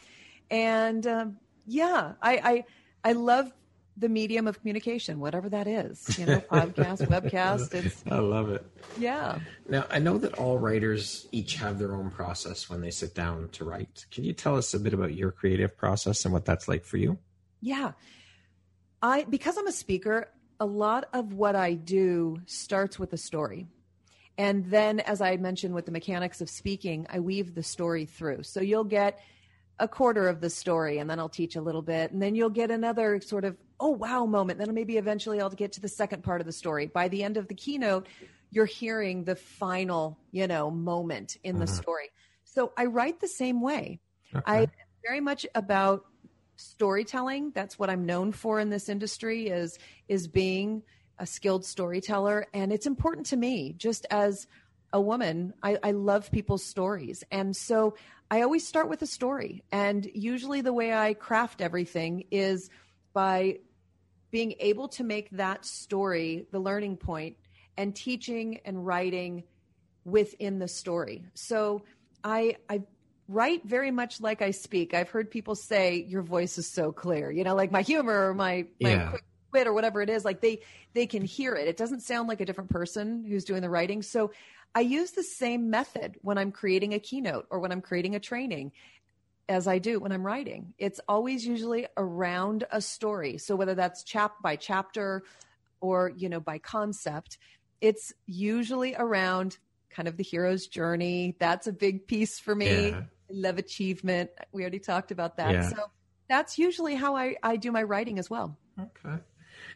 [0.51, 2.63] And um, yeah, I,
[3.03, 3.51] I I love
[3.95, 6.17] the medium of communication, whatever that is.
[6.17, 7.73] You know, podcast, webcast.
[7.73, 8.65] It's I love it.
[8.97, 9.39] Yeah.
[9.69, 13.49] Now I know that all writers each have their own process when they sit down
[13.53, 14.05] to write.
[14.11, 16.97] Can you tell us a bit about your creative process and what that's like for
[16.97, 17.19] you?
[17.61, 17.91] Yeah.
[19.03, 20.29] I because I'm a speaker,
[20.59, 23.67] a lot of what I do starts with a story.
[24.37, 28.43] And then as I mentioned with the mechanics of speaking, I weave the story through.
[28.43, 29.19] So you'll get
[29.77, 32.49] a quarter of the story and then I'll teach a little bit and then you'll
[32.49, 36.23] get another sort of oh wow moment then maybe eventually I'll get to the second
[36.23, 36.87] part of the story.
[36.87, 38.07] By the end of the keynote,
[38.51, 41.73] you're hearing the final, you know, moment in the uh-huh.
[41.73, 42.11] story.
[42.45, 43.99] So I write the same way.
[44.33, 44.43] Okay.
[44.45, 44.67] I
[45.03, 46.05] very much about
[46.55, 47.51] storytelling.
[47.51, 49.77] That's what I'm known for in this industry is
[50.07, 50.83] is being
[51.19, 52.47] a skilled storyteller.
[52.53, 54.47] And it's important to me, just as
[54.91, 57.23] a woman, I, I love people's stories.
[57.31, 57.95] And so
[58.29, 59.63] I always start with a story.
[59.71, 62.69] And usually the way I craft everything is
[63.13, 63.59] by
[64.31, 67.37] being able to make that story the learning point
[67.77, 69.43] and teaching and writing
[70.05, 71.25] within the story.
[71.33, 71.83] So
[72.23, 72.81] I I
[73.27, 74.93] write very much like I speak.
[74.93, 78.33] I've heard people say your voice is so clear, you know, like my humor or
[78.33, 79.09] my, my yeah.
[79.09, 80.61] quick wit or whatever it is, like they
[80.93, 81.67] they can hear it.
[81.67, 84.01] It doesn't sound like a different person who's doing the writing.
[84.01, 84.31] So
[84.75, 88.19] I use the same method when I'm creating a keynote or when I'm creating a
[88.19, 88.71] training
[89.47, 90.73] as I do when I'm writing.
[90.77, 93.37] It's always usually around a story.
[93.37, 95.23] So whether that's chap by chapter
[95.79, 97.37] or, you know, by concept,
[97.81, 99.57] it's usually around
[99.89, 101.35] kind of the hero's journey.
[101.39, 102.89] That's a big piece for me.
[102.89, 104.29] Yeah love achievement.
[104.51, 105.51] We already talked about that.
[105.51, 105.69] Yeah.
[105.69, 105.77] So
[106.27, 108.57] that's usually how I, I do my writing as well.
[108.79, 109.21] Okay.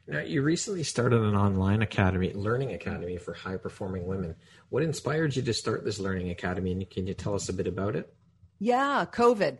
[0.07, 4.35] Now, you recently started an online academy, learning academy for high performing women.
[4.69, 6.71] What inspired you to start this learning academy?
[6.71, 8.13] And can you tell us a bit about it?
[8.59, 9.59] Yeah, COVID.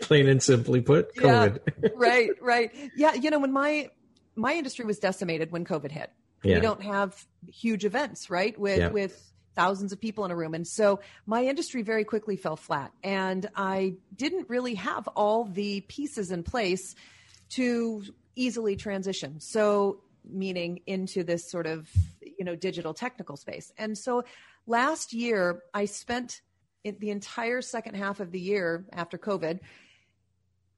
[0.00, 1.58] Plain and simply put, COVID.
[1.82, 2.70] Yeah, right, right.
[2.96, 3.90] Yeah, you know, when my
[4.36, 6.10] my industry was decimated when COVID hit.
[6.42, 6.56] Yeah.
[6.56, 8.58] We don't have huge events, right?
[8.58, 8.88] With yeah.
[8.88, 10.54] with thousands of people in a room.
[10.54, 12.92] And so my industry very quickly fell flat.
[13.02, 16.94] And I didn't really have all the pieces in place
[17.50, 18.02] to
[18.36, 19.40] easily transition.
[19.40, 21.88] So meaning into this sort of
[22.38, 23.72] you know digital technical space.
[23.78, 24.24] And so
[24.66, 26.40] last year I spent
[26.84, 29.60] the entire second half of the year after COVID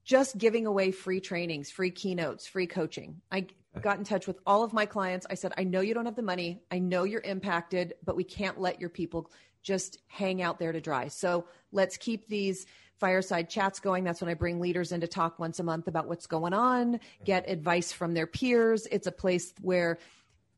[0.04, 3.20] just giving away free trainings, free keynotes, free coaching.
[3.30, 3.46] I
[3.82, 5.26] got in touch with all of my clients.
[5.28, 6.62] I said, I know you don't have the money.
[6.70, 9.30] I know you're impacted, but we can't let your people
[9.62, 11.08] just hang out there to dry.
[11.08, 12.66] So let's keep these
[12.98, 14.04] fireside chats going.
[14.04, 17.00] That's when I bring leaders in to talk once a month about what's going on,
[17.24, 18.86] get advice from their peers.
[18.90, 19.98] It's a place where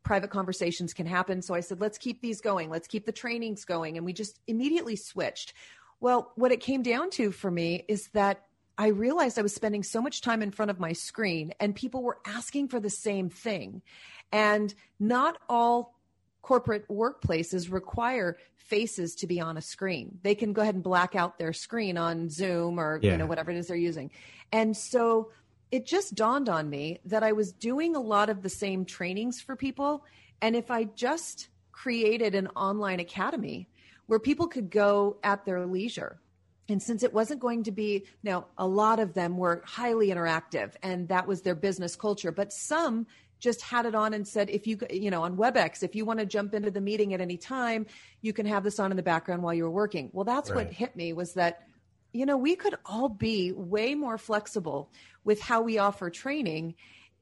[0.05, 1.43] private conversations can happen.
[1.43, 2.71] So I said, let's keep these going.
[2.71, 3.97] Let's keep the trainings going.
[3.97, 5.53] And we just immediately switched.
[6.01, 8.45] Well, what it came down to for me is that
[8.79, 12.03] I realized I was spending so much time in front of my screen and people
[12.03, 13.83] were asking for the same thing.
[14.31, 15.99] And not all
[16.43, 20.19] corporate workplaces require faces to be on a screen.
[20.23, 23.13] They can go ahead and black out their screen on Zoom or yeah.
[23.13, 24.13] you know whatever it is they're using.
[24.53, 25.33] And so
[25.73, 29.41] it just dawned on me that I was doing a lot of the same trainings
[29.41, 30.05] for people
[30.41, 33.69] and if I just created an online academy
[34.07, 36.21] where people could go at their leisure
[36.69, 40.73] and since it wasn't going to be now a lot of them were highly interactive
[40.83, 43.07] and that was their business culture but some
[43.41, 46.19] just had it on and said if you you know on webex if you want
[46.19, 47.87] to jump into the meeting at any time
[48.21, 50.67] you can have this on in the background while you're working well that's right.
[50.67, 51.67] what hit me was that
[52.13, 54.91] you know we could all be way more flexible
[55.25, 56.75] with how we offer training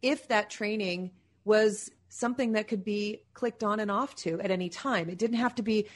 [0.03, 1.11] if that training
[1.44, 5.36] was something that could be clicked on and off to at any time it didn't
[5.36, 5.86] have to be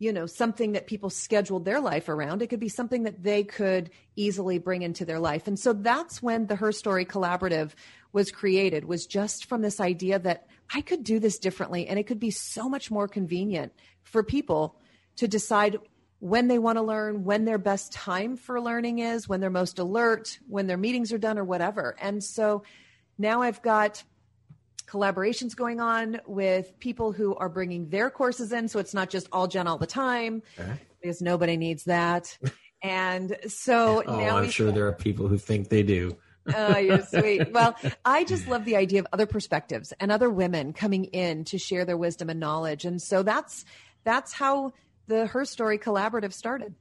[0.00, 2.42] you know something that people scheduled their life around.
[2.42, 5.46] It could be something that they could easily bring into their life.
[5.46, 7.74] And so that's when the her story collaborative
[8.12, 12.06] was created was just from this idea that i could do this differently and it
[12.06, 13.72] could be so much more convenient
[14.02, 14.76] for people
[15.16, 15.78] to decide
[16.18, 19.78] when they want to learn when their best time for learning is when they're most
[19.78, 21.96] alert when their meetings are done or whatever.
[22.00, 22.62] And so
[23.16, 24.02] now i've got
[24.90, 28.68] collaborations going on with people who are bringing their courses in.
[28.68, 30.72] So it's not just all Jen all the time okay.
[31.00, 32.36] because nobody needs that.
[32.82, 36.16] And so oh, now I'm sure can, there are people who think they do.
[36.54, 37.52] oh, you're sweet.
[37.52, 41.58] Well, I just love the idea of other perspectives and other women coming in to
[41.58, 42.84] share their wisdom and knowledge.
[42.84, 43.64] And so that's
[44.04, 44.72] that's how
[45.06, 46.74] the Her Story Collaborative started.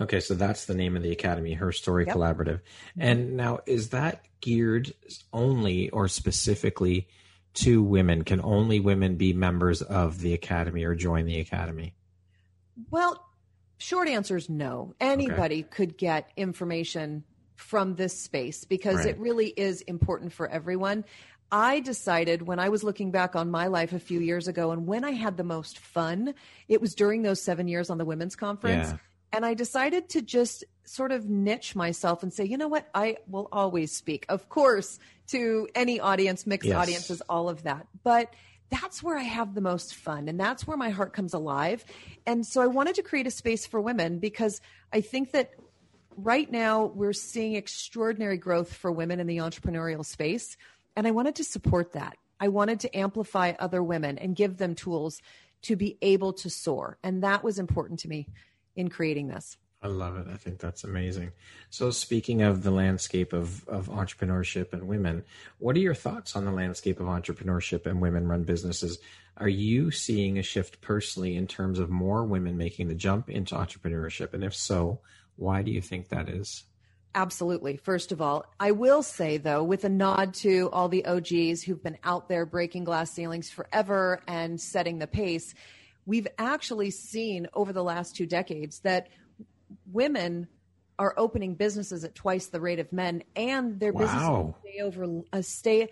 [0.00, 2.16] Okay, so that's the name of the academy, Her Story yep.
[2.16, 2.60] Collaborative.
[2.60, 3.02] Mm-hmm.
[3.02, 4.92] And now is that geared
[5.32, 7.08] only or specifically
[7.54, 8.24] to women?
[8.24, 11.94] Can only women be members of the academy or join the academy?
[12.90, 13.24] Well,
[13.78, 14.94] short answer is no.
[15.00, 15.68] Anybody okay.
[15.70, 17.24] could get information
[17.56, 19.08] from this space because right.
[19.08, 21.04] it really is important for everyone.
[21.50, 24.86] I decided when I was looking back on my life a few years ago and
[24.86, 26.34] when I had the most fun,
[26.66, 28.88] it was during those seven years on the women's conference.
[28.88, 28.96] Yeah.
[29.32, 32.88] And I decided to just sort of niche myself and say, you know what?
[32.94, 36.76] I will always speak, of course, to any audience, mixed yes.
[36.76, 37.86] audiences, all of that.
[38.04, 38.34] But
[38.68, 41.84] that's where I have the most fun and that's where my heart comes alive.
[42.26, 44.60] And so I wanted to create a space for women because
[44.92, 45.52] I think that
[46.16, 50.56] right now we're seeing extraordinary growth for women in the entrepreneurial space.
[50.96, 52.16] And I wanted to support that.
[52.40, 55.22] I wanted to amplify other women and give them tools
[55.62, 56.98] to be able to soar.
[57.02, 58.26] And that was important to me
[58.76, 59.56] in creating this.
[59.82, 60.28] I love it.
[60.32, 61.32] I think that's amazing.
[61.70, 65.24] So, speaking of the landscape of, of entrepreneurship and women,
[65.58, 68.98] what are your thoughts on the landscape of entrepreneurship and women run businesses?
[69.38, 73.56] Are you seeing a shift personally in terms of more women making the jump into
[73.56, 74.34] entrepreneurship?
[74.34, 75.00] And if so,
[75.34, 76.62] why do you think that is?
[77.14, 77.76] Absolutely.
[77.76, 81.82] First of all, I will say though, with a nod to all the OGs who've
[81.82, 85.54] been out there breaking glass ceilings forever and setting the pace,
[86.06, 89.08] we've actually seen over the last two decades that
[89.92, 90.48] women
[90.98, 94.00] are opening businesses at twice the rate of men, and their wow.
[94.00, 95.88] businesses stay over uh, stay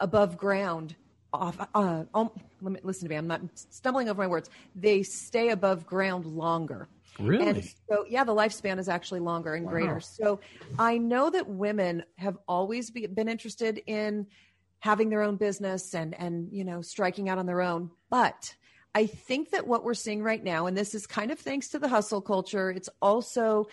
[0.00, 0.96] above ground.
[1.30, 2.30] Off, uh, um,
[2.62, 3.16] let me listen to me.
[3.16, 4.48] I'm not stumbling over my words.
[4.74, 6.88] They stay above ground longer.
[7.18, 7.46] Really?
[7.46, 9.72] And so, yeah, the lifespan is actually longer and wow.
[9.72, 10.00] greater.
[10.00, 10.40] So,
[10.78, 14.26] I know that women have always be, been interested in
[14.80, 18.54] having their own business and and you know striking out on their own, but
[18.94, 21.78] I think that what we're seeing right now, and this is kind of thanks to
[21.78, 23.68] the hustle culture, it's also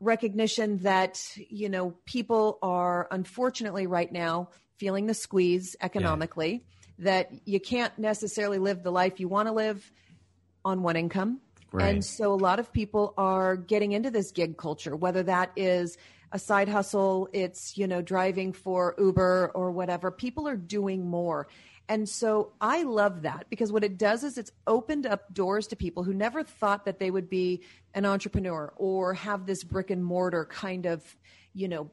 [0.00, 6.64] recognition that, you know, people are unfortunately right now feeling the squeeze economically,
[6.98, 7.04] yeah.
[7.04, 9.90] that you can't necessarily live the life you want to live
[10.64, 11.40] on one income.
[11.72, 11.94] Right.
[11.94, 15.96] And so a lot of people are getting into this gig culture, whether that is
[16.32, 20.10] a side hustle, it's, you know, driving for Uber or whatever.
[20.10, 21.48] People are doing more.
[21.90, 25.76] And so I love that because what it does is it's opened up doors to
[25.76, 27.62] people who never thought that they would be
[27.94, 31.02] an entrepreneur or have this brick and mortar kind of,
[31.52, 31.90] you know,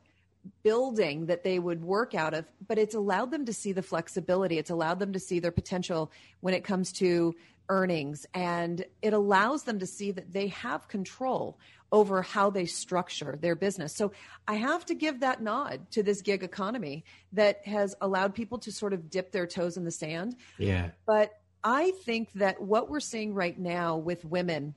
[0.62, 4.60] building that they would work out of, but it's allowed them to see the flexibility.
[4.60, 7.34] It's allowed them to see their potential when it comes to
[7.70, 8.26] earnings.
[8.34, 11.60] And it allows them to see that they have control
[11.92, 13.96] over how they structure their business.
[13.96, 14.12] So
[14.48, 18.72] I have to give that nod to this gig economy that has allowed people to
[18.72, 20.36] sort of dip their toes in the sand.
[20.58, 20.92] Yeah.
[21.06, 24.76] But I think that what we're seeing right now with women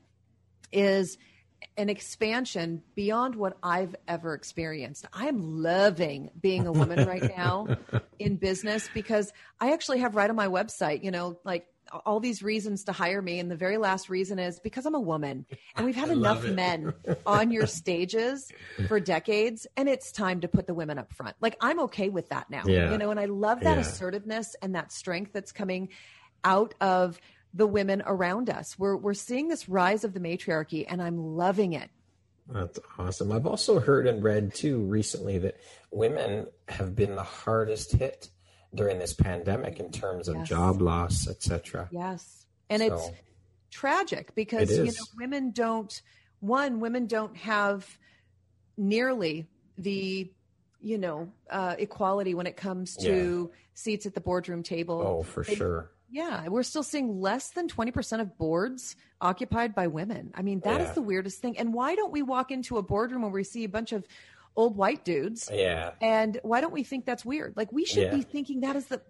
[0.72, 1.18] is
[1.76, 5.07] an expansion beyond what I've ever experienced.
[5.12, 7.76] I'm loving being a woman right now
[8.18, 11.66] in business because I actually have right on my website, you know, like
[12.07, 13.38] all these reasons to hire me.
[13.38, 16.93] And the very last reason is because I'm a woman and we've had enough men
[17.26, 18.51] on your stages
[18.88, 21.36] for decades and it's time to put the women up front.
[21.41, 22.93] Like I'm okay with that now, Yeah.
[22.93, 23.82] you know, and I love that Yeah.
[23.82, 25.88] assertiveness and that strength that's coming
[26.45, 27.18] out of
[27.53, 28.78] the women around us.
[28.78, 31.91] We're, we're seeing this rise of the matriarchy and I'm loving it.
[32.49, 33.30] That's awesome.
[33.32, 35.57] I've also heard and read too recently that
[35.93, 38.28] women have been the hardest hit
[38.74, 40.48] during this pandemic in terms of Yes.
[40.48, 41.88] job loss, etc.
[41.90, 42.46] Yes.
[42.68, 43.10] And it's
[43.70, 46.02] tragic because you know women don't
[46.40, 47.98] one women don't have
[48.76, 49.46] nearly
[49.78, 50.30] the
[50.80, 55.00] you know uh, equality when it comes to seats at the boardroom table.
[55.04, 55.90] Oh, for They- sure.
[56.12, 60.32] Yeah, we're still seeing less than 20% of boards occupied by women.
[60.34, 60.94] I mean, that is Yeah.
[60.94, 61.56] the weirdest thing.
[61.56, 64.04] And why don't we walk into a boardroom where we see a bunch of
[64.61, 65.92] old white dudes Yeah.
[66.00, 67.54] and why don't we think that's weird?
[67.56, 68.14] Like we should Yeah.
[68.14, 69.00] be thinking that is the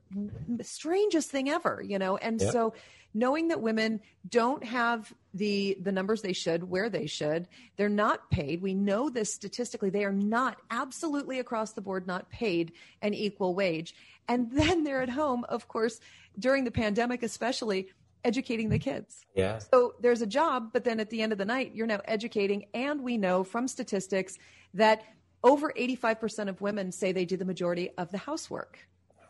[0.63, 2.17] strangest thing ever, you know?
[2.17, 2.53] And Yep.
[2.53, 2.75] so
[3.13, 8.31] knowing that women don't have the the numbers they should where they should, they're not
[8.31, 8.63] paid.
[8.63, 9.91] We know this statistically.
[9.91, 12.73] They are not absolutely across the board not paid
[13.03, 13.95] an equal wage.
[14.29, 16.01] And then they're at home, of course,
[16.39, 17.89] during the pandemic especially
[18.23, 19.25] educating the kids.
[19.35, 19.59] Yeah.
[19.59, 22.67] So there's a job, but then at the end of the night, you're now educating.
[22.75, 24.37] And we know from statistics
[24.75, 25.03] that
[25.43, 28.79] over 85% of women say they do the majority of the housework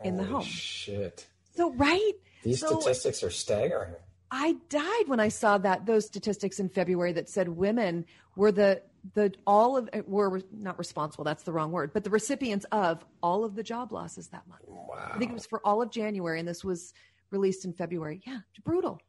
[0.03, 0.43] in the Holy home.
[0.43, 1.27] Shit.
[1.55, 2.13] So, right?
[2.43, 3.93] These So- statistics are staggering.
[4.33, 8.05] I died when I saw that those statistics in February that said women
[8.35, 8.81] were the
[9.13, 11.23] the all of were not responsible.
[11.23, 14.61] That's the wrong word, but the recipients of all of the job losses that month.
[14.67, 15.11] Wow.
[15.13, 16.93] I think it was for all of January, and this was
[17.31, 18.21] released in February.
[18.25, 19.01] Yeah, brutal.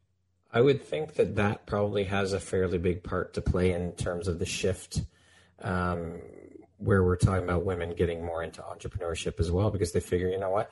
[0.51, 4.27] I would think that that probably has a fairly big part to play in terms
[4.27, 5.03] of the shift
[5.61, 6.21] um,
[6.83, 10.39] where we're talking about women getting more into entrepreneurship as well, because they figure, you
[10.39, 10.71] know what?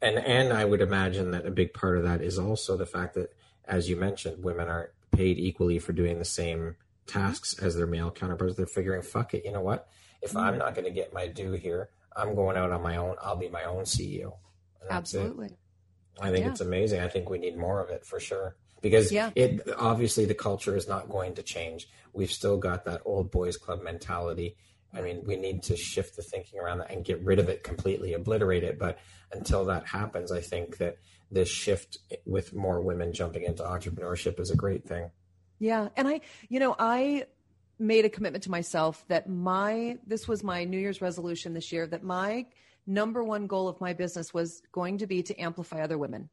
[0.00, 3.14] And, and I would imagine that a big part of that is also the fact
[3.14, 3.32] that,
[3.64, 6.76] as you mentioned, women aren't paid equally for doing the same
[7.06, 8.56] tasks as their male counterparts.
[8.56, 9.88] They're figuring, fuck it, you know what?
[10.20, 13.16] If I'm not going to get my due here, I'm going out on my own.
[13.22, 14.34] I'll be my own CEO.
[14.88, 15.18] That's it.
[15.18, 15.50] Absolutely.
[16.20, 16.50] I think Yeah.
[16.52, 17.00] it's amazing.
[17.00, 18.56] I think we need more of it for sure.
[18.80, 19.30] Because Yeah.
[19.34, 21.88] it obviously the culture is not going to change.
[22.12, 24.56] We've still got that old boys club mentality.
[24.94, 27.62] I mean, we need to shift the thinking around that and get rid of it
[27.62, 28.78] completely, obliterate it.
[28.78, 28.98] But
[29.32, 30.98] until that happens, I think that
[31.30, 35.10] this shift with more women jumping into entrepreneurship is a great thing.
[35.58, 35.88] Yeah.
[35.96, 37.24] And I, you know, I
[37.78, 41.86] made a commitment to myself that my, this was my New Year's resolution this year,
[41.86, 42.46] that my
[42.86, 46.28] number one goal of my business was going to be to amplify other women.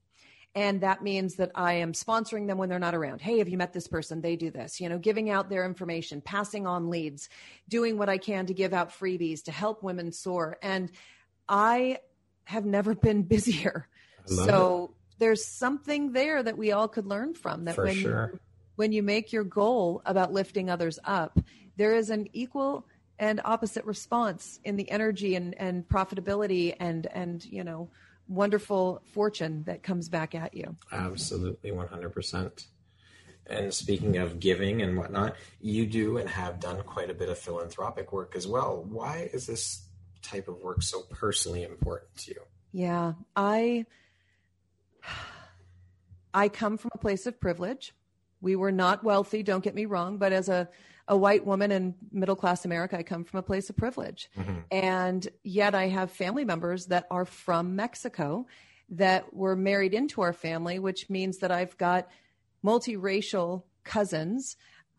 [0.55, 3.21] And that means that I am sponsoring them when they're not around.
[3.21, 4.21] Hey, have you met this person?
[4.21, 7.29] They do this, you know, giving out their information, passing on leads,
[7.67, 10.57] doing what I can to give out freebies to help women soar.
[10.63, 10.91] And
[11.47, 11.99] I
[12.45, 13.87] have never been busier.
[14.25, 18.29] So there's something there that we all could learn from that For when sure.
[18.33, 18.39] you,
[18.75, 21.39] when you make your goal about lifting others up,
[21.77, 22.85] there is an equal
[23.19, 27.89] and opposite response in the energy and, and profitability and and you know
[28.29, 30.75] wonderful fortune that comes back at you.
[30.91, 32.65] Absolutely, 100%.
[33.47, 37.39] And speaking of giving and whatnot, you do and have done quite a bit of
[37.39, 38.85] philanthropic work as well.
[38.87, 39.87] Why is this
[40.21, 42.41] type of work so personally important to you?
[42.71, 43.85] Yeah, I
[46.33, 47.95] I come from a place of privilege.
[48.39, 50.69] We were not wealthy, don't get me wrong, but as a
[51.09, 54.29] a white woman in middle class America, I come from a place of privilege.
[54.71, 58.45] And yet I have family members that are from Mexico
[58.89, 62.07] that were married into our family, which means that I've got
[62.63, 64.55] multiracial cousins.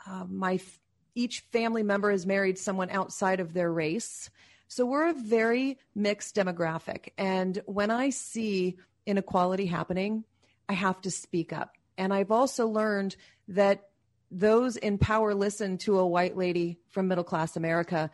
[0.06, 0.80] Uh, my f-
[1.14, 4.30] each family member has married someone outside of their race.
[4.66, 7.10] So we're a very mixed demographic.
[7.18, 10.24] And when I see inequality happening,
[10.68, 11.76] I have to speak up.
[11.98, 13.16] And I've also learned
[13.48, 13.89] that
[14.30, 18.10] those in power listen to a white lady from middle class America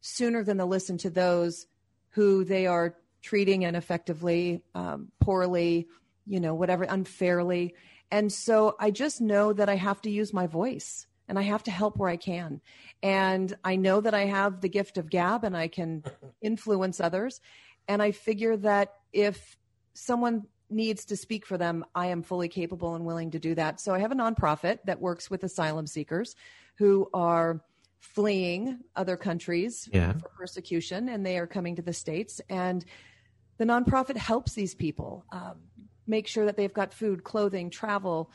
[0.00, 1.66] sooner than they'll listen to those
[2.10, 5.88] who they are treating ineffectively, um, poorly,
[6.26, 7.74] you know, whatever, unfairly.
[8.10, 11.64] And so I just know that I have to use my voice and I have
[11.64, 12.60] to help where I can.
[13.02, 16.04] And I know that I have the gift of gab and I can
[16.40, 17.40] influence others.
[17.88, 19.56] And I figure that if
[19.94, 23.80] someone needs to speak for them, I am fully capable and willing to do that.
[23.80, 26.34] So I have a nonprofit that works with asylum seekers
[26.76, 27.60] who are
[27.98, 30.12] fleeing other countries Yeah.
[30.14, 32.40] for persecution and they are coming to the States.
[32.48, 32.84] And
[33.58, 35.58] the nonprofit helps these people um,
[36.06, 38.30] make sure that they've got food, clothing, travel,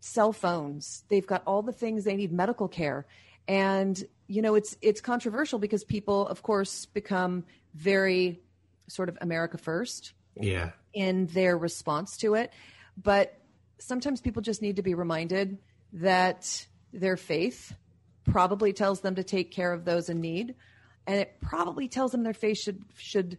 [0.00, 1.04] cell phones.
[1.08, 3.06] They've got all the things they need, medical care.
[3.48, 7.44] And you know, it's it's controversial because people, of course, become
[7.74, 8.40] very
[8.88, 10.70] sort of America first Yeah.
[10.92, 12.52] In their response to it.
[12.96, 13.38] But
[13.78, 15.58] sometimes people just need to be reminded
[15.94, 17.74] that their faith
[18.24, 20.54] probably tells them to take care of those in need,
[21.06, 23.38] and it probably tells them their faith should should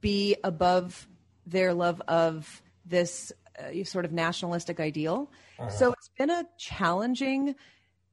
[0.00, 1.08] be above
[1.46, 5.30] their love of this uh, sort of nationalistic ideal.
[5.66, 7.56] So it's been a challenging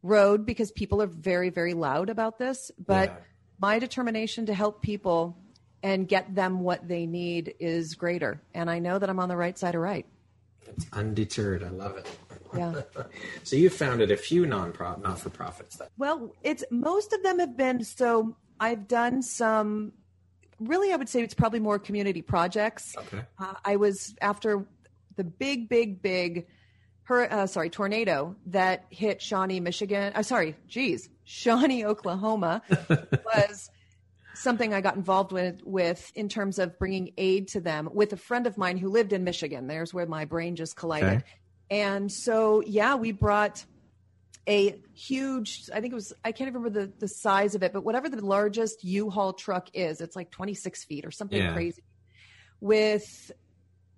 [0.02, 3.16] road because people are very very loud about this, but Yeah.
[3.60, 5.38] my determination to help people
[5.84, 8.42] and get them what they need is greater.
[8.54, 10.06] And I know that I'm on the right side of right.
[10.68, 11.64] It's undeterred.
[11.64, 12.08] I love it.
[12.56, 12.82] Yeah.
[13.44, 15.78] So you founded a few non-profit, not-for-profits.
[15.78, 15.88] Then.
[15.98, 19.94] Well, it's most of them have been so I've done some
[20.60, 22.96] really I would say it's probably more community projects.
[22.98, 23.22] Okay.
[23.40, 24.66] Uh, I was after
[25.16, 26.48] the big big big
[27.04, 30.14] her uh, sorry tornado that hit Shawnee, Michigan.
[30.14, 32.62] Uh, sorry, geez, Shawnee, Oklahoma
[33.26, 33.72] was
[34.40, 38.18] something I got involved with with in terms of bringing aid to them with a
[38.18, 39.68] friend of mine who lived in Michigan.
[39.68, 41.10] There's where my brain just collided.
[41.10, 41.24] Okay.
[41.70, 43.66] And so yeah, we brought
[44.48, 47.84] a huge I think it was I can't remember the the size of it, but
[47.84, 51.54] whatever the largest U-Haul truck is, it's like 26 feet or something Yeah.
[51.54, 51.84] crazy
[52.62, 53.32] with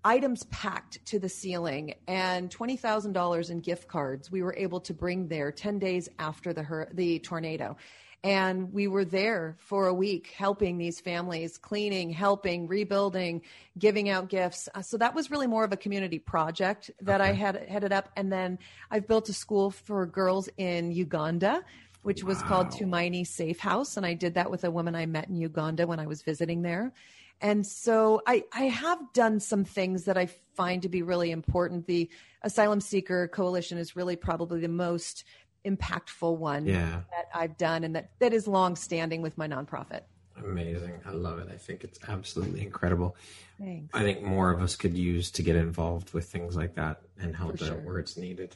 [0.04, 5.28] items packed to the ceiling and $20,000 in gift cards we were able to bring
[5.28, 7.78] there 10 days after the hur- the tornado
[8.24, 13.41] and we were there for a week helping these families cleaning helping rebuilding
[13.78, 17.32] giving out gifts Uh, so that was really more of a community project that i
[17.32, 18.59] had headed up and then
[18.91, 21.63] i've built a school for girls in uganda
[22.03, 23.97] which was called Tumaini Safe House.
[23.97, 26.61] And I did that with a woman I met in Uganda when I was visiting
[26.61, 26.93] there.
[27.41, 31.88] And so I, I have done some things that I find to be really important.
[31.88, 32.09] The
[32.43, 35.24] Asylum Seeker Coalition is really probably the most
[35.66, 37.01] impactful one Yeah.
[37.12, 40.01] that I've done and that, that is long standing with my nonprofit.
[40.43, 40.99] Amazing.
[41.05, 41.49] I love it.
[41.53, 43.16] I think it's absolutely incredible.
[43.59, 43.89] Thanks.
[43.93, 47.36] I think more of us could use to get involved with things like that and
[47.36, 47.78] help For out sure.
[47.82, 48.55] where it's needed.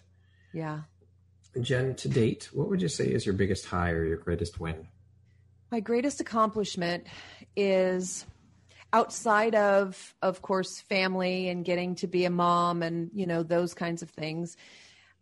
[0.54, 0.82] Yeah.
[1.62, 4.88] Jen, to date, what would you say is your biggest high or your greatest win?
[5.72, 7.06] My greatest accomplishment
[7.56, 8.26] is
[8.94, 13.74] outside of of course family and getting to be a mom and you know those
[13.74, 14.56] kinds of things.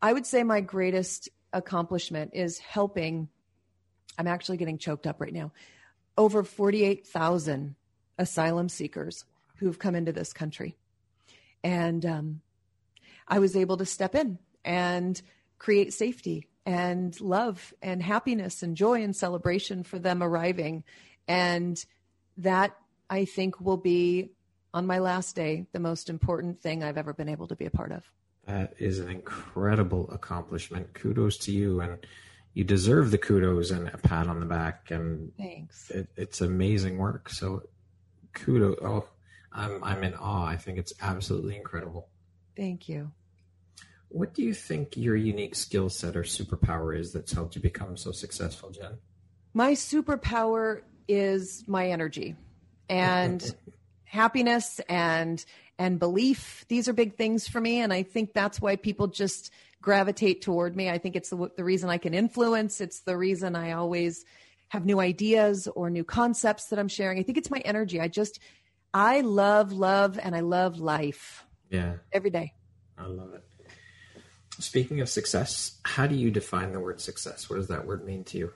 [0.01, 3.29] I would say my greatest accomplishment is helping
[4.17, 5.51] I'm actually getting choked up right now.
[6.17, 7.75] Over 48,000
[8.17, 9.25] asylum seekers
[9.57, 10.75] who've come into this country.
[11.63, 12.41] And um,
[13.27, 15.19] I was able to step in and
[15.57, 20.83] create safety and love and happiness and joy and celebration for them arriving.
[21.27, 21.83] And
[22.37, 22.75] that
[23.09, 24.31] I think will be
[24.73, 27.71] on my last day the most important thing I've ever been able to be a
[27.71, 28.03] part of.
[28.47, 30.93] That is an incredible accomplishment.
[30.93, 32.05] Kudos to you, and
[32.53, 34.91] you deserve the kudos and a pat on the back.
[34.91, 35.89] And Thanks.
[35.89, 37.29] it, it's amazing work.
[37.29, 37.63] So,
[38.33, 38.77] kudos.
[38.81, 39.07] Oh,
[39.51, 40.45] I'm I'm in awe.
[40.45, 42.09] I think it's absolutely incredible.
[42.55, 43.11] Thank you.
[44.09, 47.97] What do you think your unique skill set or superpower is that's helped you become
[47.97, 48.97] so successful, Jen?
[49.55, 52.35] My superpower is my energy
[52.89, 53.55] and
[54.03, 55.43] happiness and
[55.79, 56.65] and belief.
[56.67, 59.51] These are big things for me and I think that's why people just
[59.81, 60.89] gravitate toward me.
[60.89, 62.79] I think it's the, the reason I can influence.
[62.81, 64.23] It's the reason I always
[64.69, 67.19] have new ideas or new concepts that I'm sharing.
[67.19, 67.99] I think it's my energy.
[67.99, 68.39] I just
[68.93, 72.53] I love love and I love life Yeah, every day.
[72.97, 73.43] I love it.
[74.59, 77.49] Speaking of success, how do you define the word success?
[77.49, 78.53] What does that word mean to you?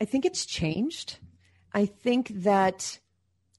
[0.00, 1.18] I think it's changed.
[1.72, 2.98] I think that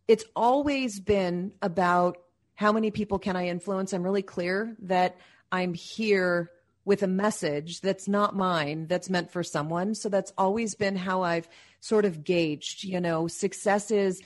[0.07, 2.17] it's always been about
[2.57, 3.93] how many people can I influence.
[3.93, 5.15] I'm really clear that
[5.51, 6.49] I'm here
[6.85, 9.93] with a message that's not mine, that's meant for someone.
[9.93, 11.47] So that's always been how I've
[11.81, 14.23] sort of gauged, you know, success is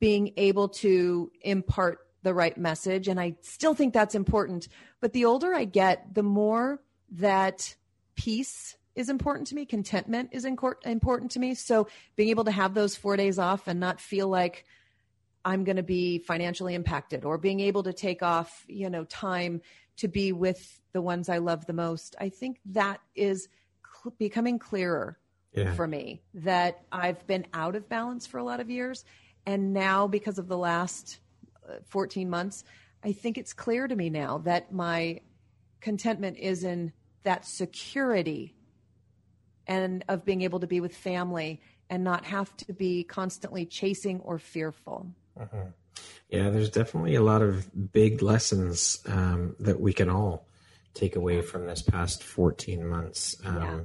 [0.00, 3.06] being able to impart the right message.
[3.06, 4.68] And I still think that's important.
[5.02, 6.80] But the older I get, the more
[7.12, 7.76] that
[8.16, 11.54] peace is important to me, contentment is important to me.
[11.54, 14.64] So being able to have those four days off and not feel like
[15.48, 19.62] I'm going to be financially impacted or being able to take off, you know, time
[19.96, 22.14] to be with the ones I love the most.
[22.20, 23.48] I think that is
[23.82, 25.18] cl- becoming clearer
[25.54, 25.72] Yeah.
[25.72, 29.06] for me that I've been out of balance for a lot of years.
[29.46, 31.18] And now, because of the last
[31.66, 32.64] uh, 14 months,
[33.02, 35.20] I think it's clear to me now that my
[35.80, 36.92] contentment is in
[37.22, 38.54] that security
[39.66, 44.20] and of being able to be with family and not have to be constantly chasing
[44.20, 45.06] or fearful.
[46.30, 50.46] Yeah, there's definitely a lot of big lessons um, that we can all
[50.94, 53.36] take away from this past 14 months.
[53.44, 53.80] Um, Yeah.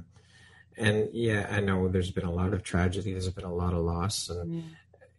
[0.76, 3.12] And yeah, I know there's been a lot of tragedy.
[3.12, 4.64] There's been a lot of loss, and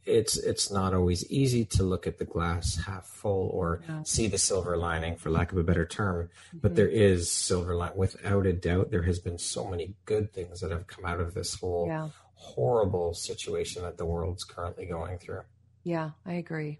[0.06, 4.04] it's it's not always easy to look at the glass half full or Yeah.
[4.04, 6.30] see the silver lining, for lack of a better term.
[6.54, 8.92] But there is silver lining, without a doubt.
[8.92, 12.10] There has been so many good things that have come out of this whole Yeah.
[12.34, 15.44] horrible situation that the world's currently going through.
[15.86, 16.80] Yeah, I agree.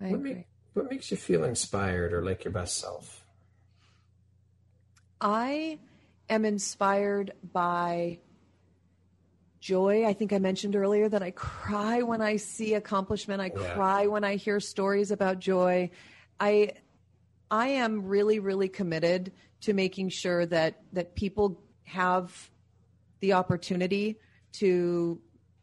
[0.00, 0.32] I What, agree.
[0.34, 3.24] make, what makes you feel inspired or like your best self?
[5.20, 5.80] I
[6.28, 8.20] am inspired by
[9.60, 10.06] joy.
[10.06, 13.42] I think I mentioned earlier that I cry when I see accomplishment.
[13.42, 13.74] I Yeah.
[13.74, 15.90] cry when I hear stories about joy.
[16.38, 16.72] I
[17.50, 19.32] I am really really committed
[19.62, 22.50] to making sure that that people have
[23.18, 24.20] the opportunity
[24.52, 25.20] to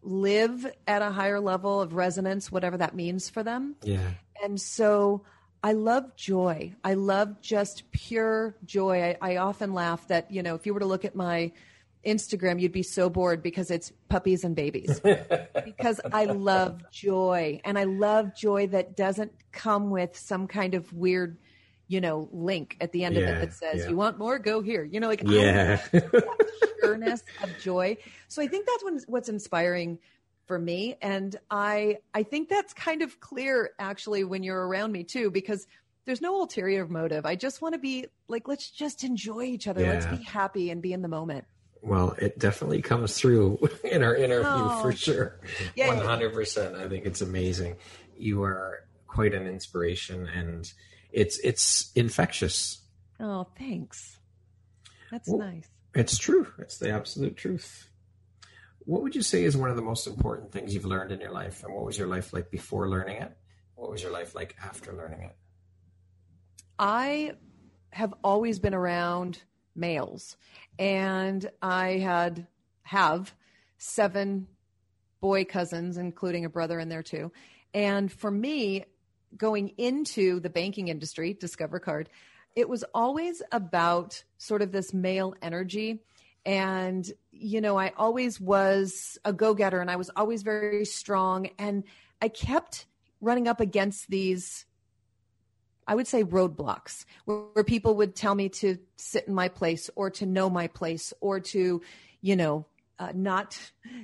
[0.08, 3.76] live at a higher level of resonance whatever that means for them.
[3.84, 4.12] Yeah.
[4.44, 5.24] And so
[5.64, 6.74] I love joy.
[6.84, 9.16] I love just pure joy.
[9.22, 11.52] I, I often laugh that, you know, if you were to look at my
[12.06, 15.00] Instagram, you'd be so bored because it's puppies and babies.
[15.66, 17.60] because I love joy.
[17.66, 21.38] And I love joy that doesn't come with some kind of weird,
[21.88, 23.90] you know, link at the end of it that says, yeah.
[23.90, 24.40] you want more?
[24.40, 24.84] Go here.
[24.84, 25.82] You know, like Yeah.
[26.82, 27.98] pureness of joy.
[28.28, 30.00] So I think that's what's inspiring
[30.46, 30.96] for me.
[31.02, 35.68] And I I think that's kind of clear actually when you're around me too, because
[36.06, 37.26] there's no ulterior motive.
[37.26, 39.82] I just want to be like, let's just enjoy each other.
[39.86, 41.44] Let's be happy and be in the moment.
[41.82, 44.82] well, it definitely comes through in our interview Oh.
[44.82, 45.40] for sure.
[45.76, 45.90] Yeah.
[45.96, 46.76] One hundred percent.
[46.76, 47.76] I think it's amazing.
[48.18, 50.72] You are quite an inspiration, and
[51.12, 52.82] it's it's infectious.
[53.20, 54.18] Oh, thanks.
[55.12, 55.68] That's Well- nice.
[55.98, 56.46] It's true.
[56.60, 57.90] It's the absolute truth.
[58.80, 61.32] What would you say is one of the most important things you've learned in your
[61.32, 63.36] life, and what was your life like before learning it?
[63.74, 65.36] What was your life like after learning it?
[66.78, 67.32] I
[67.90, 69.42] have always been around
[69.76, 70.38] males
[70.78, 72.46] and I had
[72.84, 73.34] have
[73.80, 74.48] seven
[75.20, 77.32] boy cousins including a brother in there too.
[77.74, 78.86] And for me
[79.36, 82.10] going into the banking industry, Discover Card,
[82.58, 86.02] it was always about sort of this male energy.
[86.44, 91.50] And you know, I always was a go-getter and I was always very strong.
[91.60, 91.84] And
[92.20, 92.88] I kept
[93.22, 94.66] running up against these
[95.90, 100.10] I would say roadblocks where people would tell me to sit in my place or
[100.10, 101.82] to know my place or to,
[102.20, 102.66] you know,
[103.00, 103.58] uh, not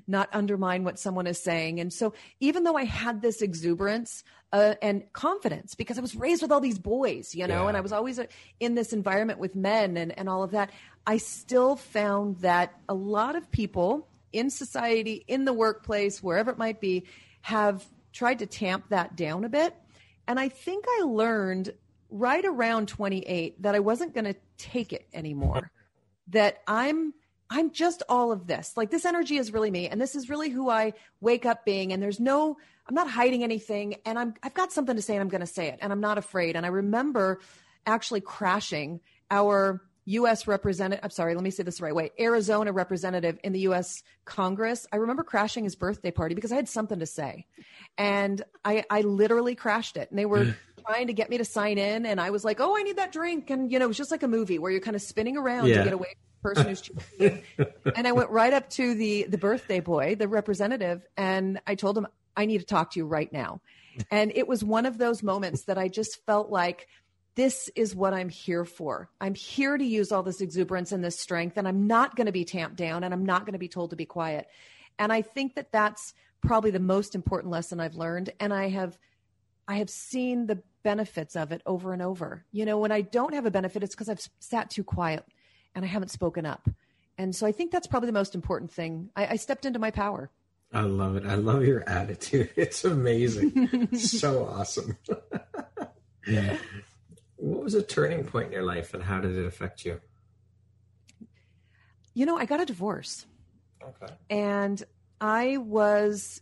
[0.08, 1.80] not undermine what someone is saying.
[1.80, 6.42] And so even though I had this exuberance uh, and confidence because I was raised
[6.42, 7.68] with all these boys, you know, Yeah.
[7.70, 8.26] and I was always uh,
[8.60, 10.72] in this environment with men and, and all of that,
[11.08, 16.58] I still found that a lot of people in society, in the workplace, wherever it
[16.58, 17.06] might be,
[17.42, 19.76] have tried to tamp that down a bit.
[20.28, 21.74] And I think I learned
[22.10, 25.72] right around 28 that I wasn't going to take it anymore.
[26.28, 27.14] that I'm
[27.56, 28.76] I'm just all of this.
[28.76, 31.94] Like this energy is really me and this is really who I wake up being
[31.94, 35.22] and there's no I'm not hiding anything and I'm I've got something to say and
[35.22, 36.56] I'm going to say it and I'm not afraid.
[36.56, 37.40] And I remember
[37.86, 42.12] actually crashing our US representative, I'm sorry, let me say this the right way.
[42.20, 44.88] Arizona representative in the US Congress.
[44.92, 47.46] I remember crashing his birthday party because I had something to say.
[48.00, 50.10] And I, I literally crashed it.
[50.10, 52.06] And they were trying to get me to sign in.
[52.06, 53.50] And I was like, oh, I need that drink.
[53.50, 55.68] And, you know, it was just like a movie where you're kind of spinning around
[55.68, 55.78] Yeah.
[55.78, 57.42] to get away person who's.
[57.96, 61.98] And I went right up to the, the birthday boy, the representative, and I told
[61.98, 63.62] him, I need to talk to you right now.
[64.12, 66.88] And it was one of those moments that I just felt like
[67.36, 69.10] this is what I'm here for.
[69.20, 72.32] I'm here to use all this exuberance and this strength, and I'm not going to
[72.32, 74.48] be tamped down and I'm not going to be told to be quiet.
[75.00, 78.32] And I think that that's probably the most important lesson I've learned.
[78.40, 78.98] And I have,
[79.68, 82.46] I have seen the benefits of it over and over.
[82.52, 85.24] You know, when I don't have a benefit, it's because I've sat too quiet
[85.76, 86.70] and I haven't spoken up.
[87.18, 89.10] And so I think that's probably the most important thing.
[89.16, 90.30] I, I stepped into my power.
[90.74, 91.26] I love it.
[91.26, 92.50] I love your attitude.
[92.56, 93.90] It's amazing.
[93.98, 94.98] so awesome.
[96.26, 96.58] Yeah.
[97.36, 100.00] What was a turning point in your life and how did it affect you?
[102.14, 103.26] You know, I got a divorce.
[103.86, 104.14] Okay.
[104.30, 104.82] and
[105.20, 106.40] I was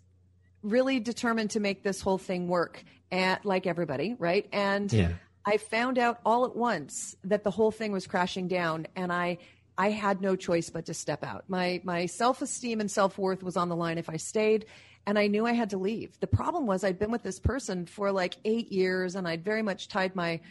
[0.62, 4.48] really determined to make this whole thing work at like everybody, right?
[4.52, 5.14] And Yeah.
[5.46, 9.40] I found out all at once that the whole thing was crashing down and I
[9.78, 11.46] I had no choice but to step out.
[11.48, 14.66] My my self-esteem and self-worth was on the line if I stayed
[15.08, 16.20] and I knew I had to leave.
[16.20, 19.64] The problem was I'd been with this person for like 8 years and I'd very
[19.64, 20.42] much tied my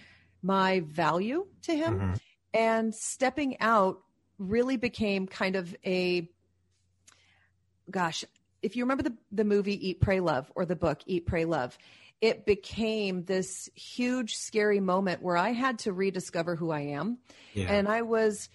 [0.43, 2.15] my value to him mm-hmm.
[2.55, 4.01] and stepping out
[4.39, 6.29] really became kind of a
[7.91, 8.25] gosh,
[8.63, 11.79] if you remember the the movie Eat Pray Love or the book Eat Pray Love,
[12.21, 17.19] it became this huge scary moment where I had to rediscover who I am.
[17.55, 17.73] Yeah.
[17.73, 18.49] And I was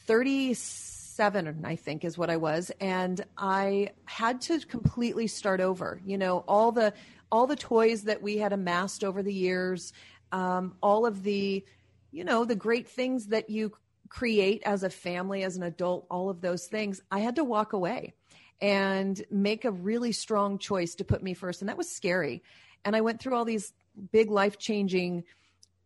[0.00, 6.00] 37 I think is what I was and I had to completely start over.
[6.04, 6.94] You know, all the
[7.30, 9.92] all the toys that we had amassed over the years,
[10.32, 11.64] um, all of the
[12.10, 13.72] you know, the great things that you
[14.08, 17.74] create as a family, as an adult, all of those things, I had to walk
[17.74, 18.14] away
[18.60, 21.60] and make a really strong choice to put me first.
[21.60, 22.42] And that was scary.
[22.84, 23.72] And I went through all these
[24.12, 25.24] big life changing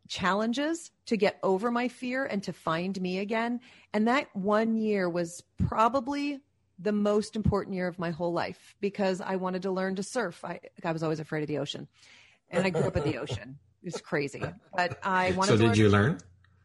[0.08, 3.60] challenges to get over my fear and to find me again.
[3.92, 6.40] And that one year was probably
[6.78, 10.44] the most important year of my whole life because I wanted to learn to surf.
[10.44, 11.88] I, I was always afraid of the ocean.
[12.50, 13.58] And I grew up at the ocean.
[13.82, 14.42] It's crazy.
[14.76, 16.18] But I wanted to so did you learn?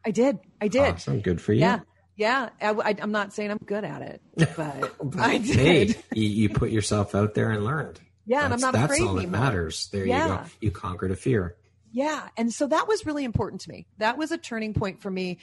[0.04, 0.38] I did.
[0.60, 0.94] I did.
[0.94, 1.20] Awesome.
[1.20, 1.60] Good for you.
[1.60, 1.80] Yeah.
[2.16, 5.56] Yeah, I, am not saying I'm good at it, but, but I did.
[5.92, 8.00] Hey, you, you, put yourself out there and learned.
[8.28, 9.32] Yeah, and I'm not that's afraid all anymore.
[9.32, 9.88] that matters.
[9.90, 10.26] There yeah.
[10.26, 10.44] you go.
[10.60, 11.56] You conquered a fear.
[11.92, 13.86] Yeah, and so that was really important to me.
[13.96, 15.38] That was a turning point for me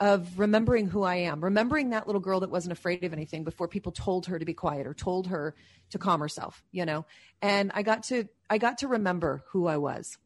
[0.00, 3.68] of remembering who I am, remembering that little girl that wasn't afraid of anything before
[3.68, 5.54] people told her to be quiet or told her
[5.90, 7.06] to calm herself, you know.
[7.40, 10.18] And I got to I got to remember who I was.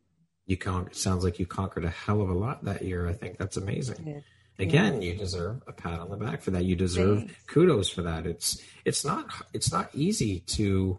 [0.46, 3.06] You con- sounds like you conquered a hell of a lot that year.
[3.06, 4.22] I think that's amazing.
[4.59, 5.12] Again, yeah.
[5.12, 6.64] you deserve a pat on the back for that.
[6.64, 7.34] You deserve Thanks.
[7.46, 8.26] kudos for that.
[8.26, 10.98] It's it's not it's not easy to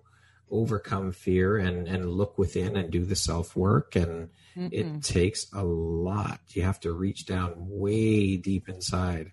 [0.52, 4.70] overcome fear and and look within and do the self work and Mm-mm.
[4.72, 6.40] it takes a lot.
[6.50, 9.32] You have to reach down way deep inside.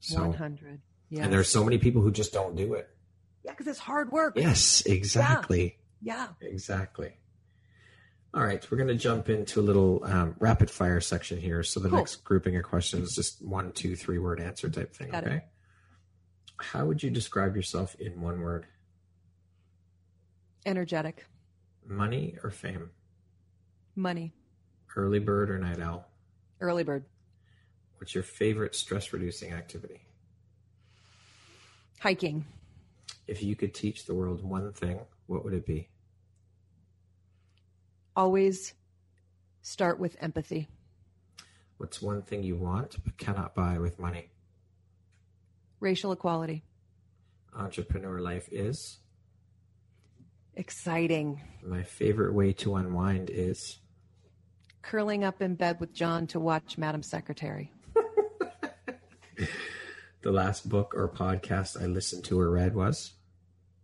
[0.00, 0.80] So 100
[1.10, 1.24] yes.
[1.24, 2.88] and there's so many people who just don't do it.
[3.44, 4.34] Yeah because it's hard work.
[4.36, 5.76] Yes exactly.
[6.00, 6.48] Yeah, yeah.
[6.48, 7.12] exactly.
[8.34, 11.62] All right we're going to jump into a little um, rapid fire section here.
[11.62, 11.98] So the cool.
[11.98, 15.36] next grouping of questions just one two three word answer type thing Got okay?
[15.36, 15.42] It.
[16.56, 18.66] how would you describe yourself in one word
[20.68, 21.24] Energetic.
[21.86, 22.90] Money or fame?
[23.96, 24.34] Money.
[24.94, 26.06] Early bird or night owl?
[26.60, 27.06] Early bird.
[27.96, 30.02] What's your favorite stress reducing activity?
[32.00, 32.44] Hiking.
[33.26, 35.88] If you could teach the world one thing, what would it be?
[38.14, 38.74] Always
[39.62, 40.68] start with empathy.
[41.78, 44.28] What's one thing you want but cannot buy with money?
[45.80, 46.62] Racial equality.
[47.56, 48.98] Entrepreneur life is?
[50.58, 51.40] Exciting.
[51.64, 53.78] My favorite way to unwind is
[54.82, 57.70] curling up in bed with John to watch Madam Secretary.
[60.22, 63.12] the last book or podcast I listened to or read was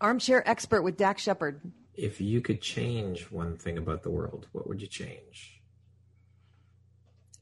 [0.00, 1.60] Armchair Expert with Dax Shepard.
[1.94, 5.62] If you could change one thing about the world, what would you change?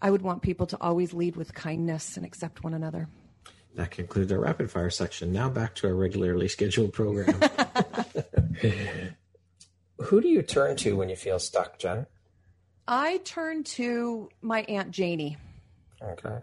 [0.03, 3.09] I would want people to always lead with kindness and accept one another.
[3.76, 5.33] That concludes our rapid fire section.
[5.33, 7.41] Now back to our regularly scheduled program.
[10.05, 12.07] Who do you turn to when you feel stuck, Jen?
[12.88, 15.36] I turn to my Aunt Janie.
[16.03, 16.38] Okay.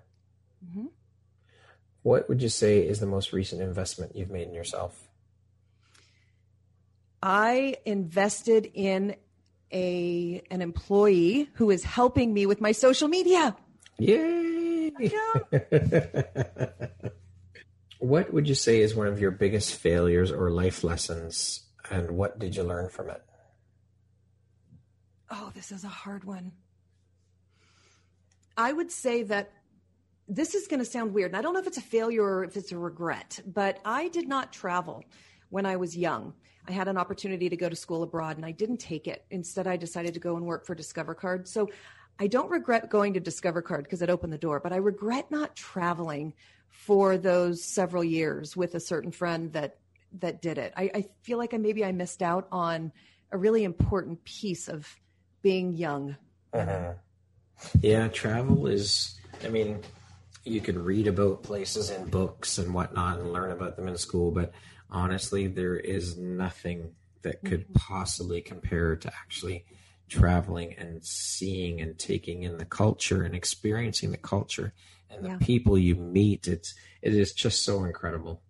[0.65, 0.85] Mm-hmm.
[2.03, 5.09] What would you say is the most recent investment you've made in yourself?
[7.21, 9.15] I invested in
[9.71, 13.55] a an employee who is helping me with my social media.
[13.97, 14.91] Yay!
[17.99, 22.39] what would you say is one of your biggest failures or life lessons, and what
[22.39, 23.21] did you learn from it?
[25.31, 26.51] Oh, this is a hard one.
[28.57, 29.51] I would say that
[30.27, 31.31] this is going to sound weird.
[31.31, 34.09] And I don't know if it's a failure or if it's a regret, but I
[34.09, 35.03] did not travel
[35.49, 36.33] when I was young.
[36.67, 39.25] I had an opportunity to go to school abroad and I didn't take it.
[39.31, 41.47] Instead, I decided to go and work for Discover Card.
[41.47, 41.69] So
[42.19, 45.31] I don't regret going to Discover Card because it opened the door, but I regret
[45.31, 46.33] not traveling
[46.69, 49.77] for those several years with a certain friend that
[50.19, 50.73] that did it.
[50.75, 52.91] I, I feel like I maybe I missed out on
[53.31, 54.95] a really important piece of
[55.41, 56.15] being young.
[56.53, 56.93] Uh-huh.
[57.81, 59.81] Yeah, travel is, I mean,
[60.43, 64.31] you could read about places in books and whatnot and learn about them in school,
[64.31, 64.51] but
[64.89, 67.73] honestly, there is nothing that could mm-hmm.
[67.73, 69.65] possibly compare to actually
[70.07, 74.73] traveling and seeing and taking in the culture and experiencing the culture
[75.09, 75.37] and the yeah.
[75.39, 76.47] people you meet.
[76.47, 78.41] It's it is just so incredible.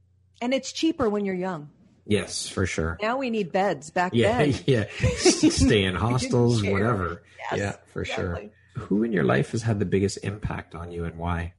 [0.42, 1.70] And it's cheaper when you're young.
[2.10, 2.97] Yes, for sure.
[3.01, 3.91] Now we need beds.
[3.91, 4.86] Back yeah, then, yeah,
[5.18, 7.22] stay in hostels, whatever.
[7.51, 8.51] Yes, yeah, for exactly.
[8.76, 8.84] sure.
[8.86, 11.53] Who in your life has had the biggest impact on you, and why?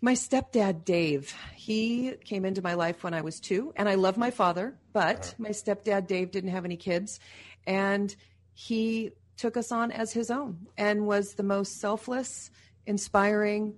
[0.00, 4.16] My stepdad, Dave, he came into my life when I was two, and I love
[4.16, 7.20] my father, but my stepdad, Dave, didn't have any kids.
[7.66, 8.14] And
[8.54, 12.50] he took us on as his own and was the most selfless,
[12.86, 13.74] inspiring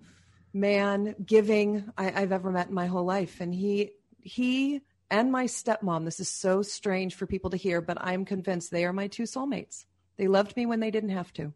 [0.52, 3.40] man, giving I, I've ever met in my whole life.
[3.40, 3.90] And he,
[4.22, 8.70] he, and my stepmom, this is so strange for people to hear, but I'm convinced
[8.70, 9.84] they are my two soulmates.
[10.16, 11.52] They loved me when they didn't have to.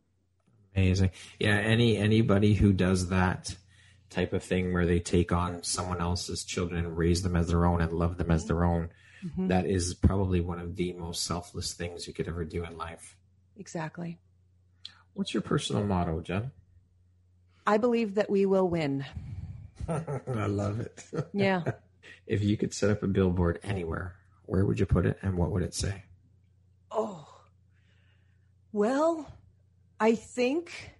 [0.77, 1.11] Amazing.
[1.39, 3.55] Yeah, any anybody who does that
[4.11, 7.65] type of thing where they take on someone else's children and raise them as their
[7.67, 8.91] own and love them as their own,
[9.25, 9.49] Mm-hmm.
[9.49, 13.17] that is probably one of the most selfless things you could ever do in life.
[13.57, 14.19] Exactly.
[15.15, 16.51] What's your personal motto, Jen?
[17.67, 19.07] I believe that we will win.
[19.89, 21.05] I love it.
[21.33, 21.63] Yeah.
[22.27, 25.51] if you could set up a billboard anywhere, where would you put it and what
[25.51, 26.05] would it say?
[26.91, 27.29] Oh,
[28.73, 29.33] well,
[30.01, 30.95] I think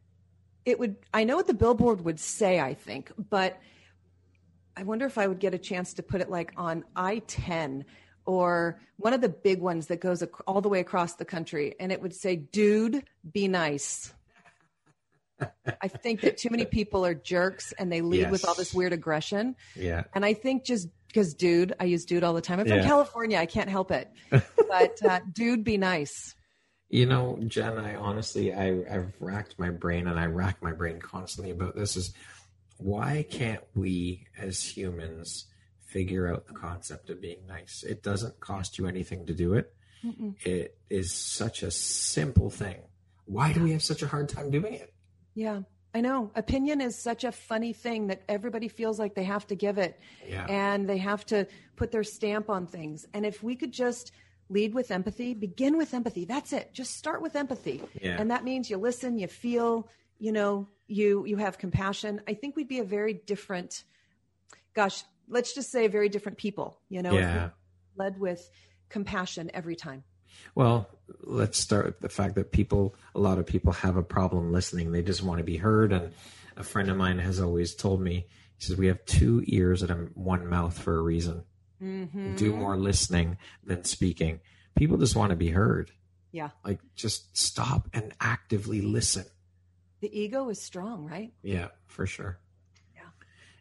[0.65, 0.97] it would.
[1.13, 3.61] I know what the billboard would say, I think, but
[4.77, 7.85] I wonder if I would get a chance to put it like on I 10
[8.27, 11.75] or one of the big ones that goes all the way across the country.
[11.79, 14.13] And it would say, dude, be nice.
[15.81, 18.93] I think that too many people are jerks and they lead with all this weird
[18.93, 19.57] aggression.
[19.77, 20.05] Yeah.
[20.15, 22.61] And I think just because dude, I use dude all the time.
[22.61, 22.85] I'm from Yeah.
[22.87, 23.39] California.
[23.39, 24.11] I can't help it.
[24.69, 26.35] But uh, dude, be nice.
[26.89, 31.01] You know, Jen, I honestly, I, I've racked my brain and I rack my brain
[31.01, 32.13] constantly about this is
[32.79, 35.47] why can't we as humans
[35.87, 37.85] figure out the concept of being nice?
[37.87, 39.73] It doesn't cost you anything to do it.
[40.45, 42.77] It is such a simple thing.
[43.27, 44.93] Why do we have such a hard time doing it?
[45.35, 45.63] Yeah,
[45.93, 46.31] I know.
[46.35, 49.99] Opinion is such a funny thing that everybody feels like they have to give it
[50.27, 50.47] Yeah.
[50.49, 53.07] and they have to put their stamp on things.
[53.15, 54.13] And if we could just
[54.49, 56.73] lead with empathy, begin with empathy, that's it.
[56.73, 57.83] Just start with empathy.
[58.01, 58.21] Yeah.
[58.21, 62.21] And that means you listen, you feel, you know, you you have compassion.
[62.29, 63.85] I think we'd be a very different
[64.75, 67.51] gosh, let's just say very different people, you know, if we Yeah.
[67.97, 68.51] led with
[68.89, 70.05] compassion every time.
[70.55, 70.89] Well,
[71.23, 74.93] let's start with the fact that people, a lot of people have a problem listening.
[74.93, 75.93] They just want to be heard.
[75.93, 76.13] And
[76.57, 78.27] a friend of mine has always told me,
[78.57, 81.45] he says, we have two ears and one mouth for a reason.
[81.83, 82.37] Mm-hmm.
[82.37, 84.41] Do more listening than speaking.
[84.77, 85.91] People just want to be heard.
[86.33, 86.51] Yeah.
[86.65, 89.25] Like, just stop and actively listen.
[90.01, 91.33] The ego is strong, right?
[91.43, 92.39] Yeah, for sure.
[92.95, 93.03] Yeah.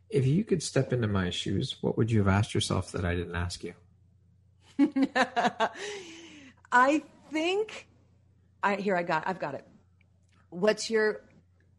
[0.09, 3.15] If you could step into my shoes, what would you have asked yourself that I
[3.15, 3.73] didn't ask you?
[6.73, 7.87] I think
[8.63, 9.65] I here I got I've got it.
[10.49, 11.21] What's your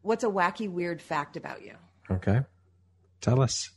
[0.01, 1.73] what's a wacky weird fact about you?
[2.09, 2.41] Okay.
[3.21, 3.71] Tell us.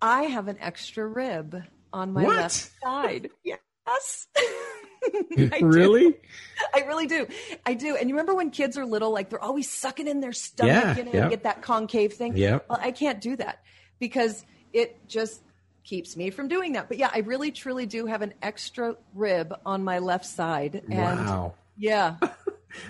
[0.00, 1.62] I have an extra rib
[1.92, 2.36] on my What?
[2.36, 3.30] left side.
[3.44, 4.28] Yes.
[5.52, 5.66] I do.
[5.66, 6.14] really?
[6.72, 7.26] I really do.
[7.66, 7.96] I do.
[7.96, 10.96] And you remember when kids are little, like they're always sucking in their stomach, Yeah,
[10.96, 11.20] you know, yeah.
[11.22, 12.36] and get that concave thing?
[12.36, 12.60] Yeah.
[12.70, 13.64] Well, I can't do that
[13.98, 15.42] because it just
[15.84, 16.88] keeps me from doing that.
[16.88, 20.82] But yeah, I really truly do have an extra rib on my left side.
[20.88, 21.54] And wow.
[21.76, 22.16] yeah.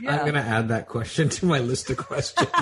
[0.07, 2.49] I'm going to add that question to my list of questions.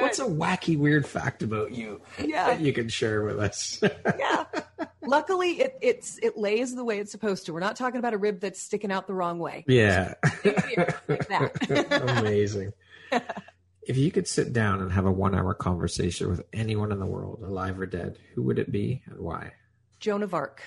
[0.00, 2.48] What's a wacky, weird fact about you Yeah.
[2.48, 3.80] that you can share with us?
[4.18, 4.44] yeah.
[5.02, 7.52] Luckily, it it's it lays the way it's supposed to.
[7.52, 9.64] We're not talking about a rib that's sticking out the wrong way.
[9.68, 10.14] yeah.
[10.44, 12.18] like that.
[12.18, 12.72] Amazing.
[13.86, 17.06] If you could sit down and have a one hour conversation with anyone in the
[17.06, 19.52] world, alive or dead, who would it be and why?
[20.00, 20.62] Joan of Arc.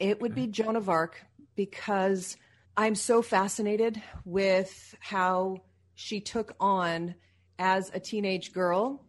[0.00, 1.22] It would be Joan of Arc
[1.54, 2.38] because
[2.78, 5.62] I'm so fascinated with how
[5.94, 7.14] she took on,
[7.58, 9.04] as a teenage girl,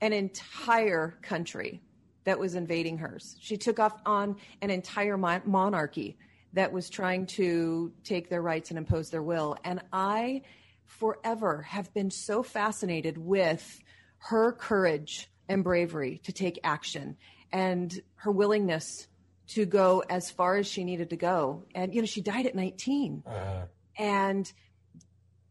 [0.00, 1.82] an entire country
[2.24, 3.36] that was invading hers.
[3.40, 6.16] She took off on an entire mon- monarchy
[6.54, 9.56] that was trying to take their rights and impose their will.
[9.64, 10.42] And I
[10.86, 13.80] forever have been so fascinated with
[14.18, 17.16] her courage and bravery to take action
[17.52, 19.06] and her willingness
[19.46, 21.64] to go as far as she needed to go.
[21.74, 23.66] And, you know, she died at 19 uh-huh.
[23.98, 24.52] and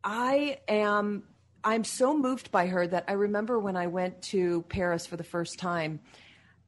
[0.04, 1.24] I am
[1.64, 5.24] I'm so moved by her that I remember when I went to Paris for the
[5.24, 6.02] first time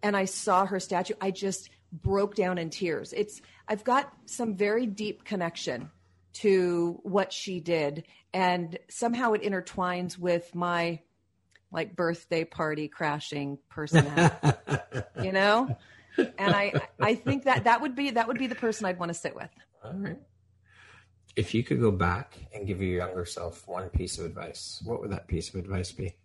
[0.01, 3.11] and I saw her statue, I just broke down in tears.
[3.11, 5.89] It's I've got some very deep connection
[6.35, 10.99] to what she did and somehow it intertwines with my
[11.71, 14.35] like birthday party crashing personality,
[15.23, 15.75] you know?
[16.17, 19.09] And I I think that that would be that would be the person I'd want
[19.09, 19.49] to sit with.
[19.83, 20.19] All right.
[21.35, 25.01] If you could go back and give your younger self one piece of advice, what
[25.01, 26.15] would that piece of advice be?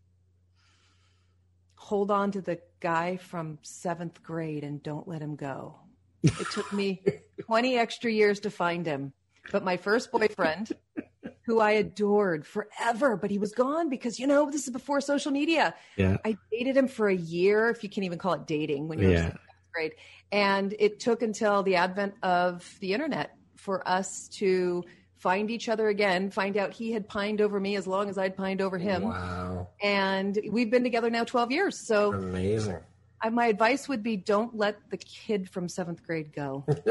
[1.81, 5.75] hold on to the guy from seventh grade and don't let him go.
[6.23, 7.03] It took me
[7.41, 9.13] 20 extra years to find him.
[9.51, 10.71] But my first boyfriend,
[11.43, 15.33] who I adored forever, but he was gone because, you know, this is before social
[15.33, 15.75] media.
[15.97, 16.17] Yeah.
[16.25, 19.11] I dated him for a year, if you can even call it dating when you're
[19.13, 19.27] Yeah.
[19.31, 19.39] in
[19.73, 19.93] grade.
[20.33, 24.85] And it took until the advent of the internet for us to
[25.17, 28.37] find each other again, find out he had pined over me as long as I'd
[28.37, 29.03] pined over him.
[29.03, 29.69] Wow.
[29.83, 31.87] And we've been together now 12 years.
[31.87, 32.79] So Amazing.
[33.23, 36.65] I, my advice would be don't let the kid from seventh grade go.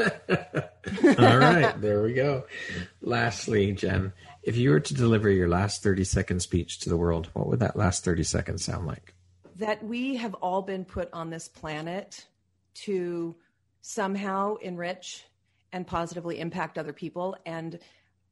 [1.18, 2.44] All right, there we go.
[3.00, 4.12] Lastly, Jen,
[4.42, 7.60] if you were to deliver your last 30 second speech to the world, what would
[7.60, 9.14] that last 30 seconds sound like?
[9.60, 12.26] that we have all been put on this planet
[12.72, 13.36] to
[13.82, 15.24] somehow enrich
[15.70, 17.36] and positively impact other people.
[17.44, 17.78] And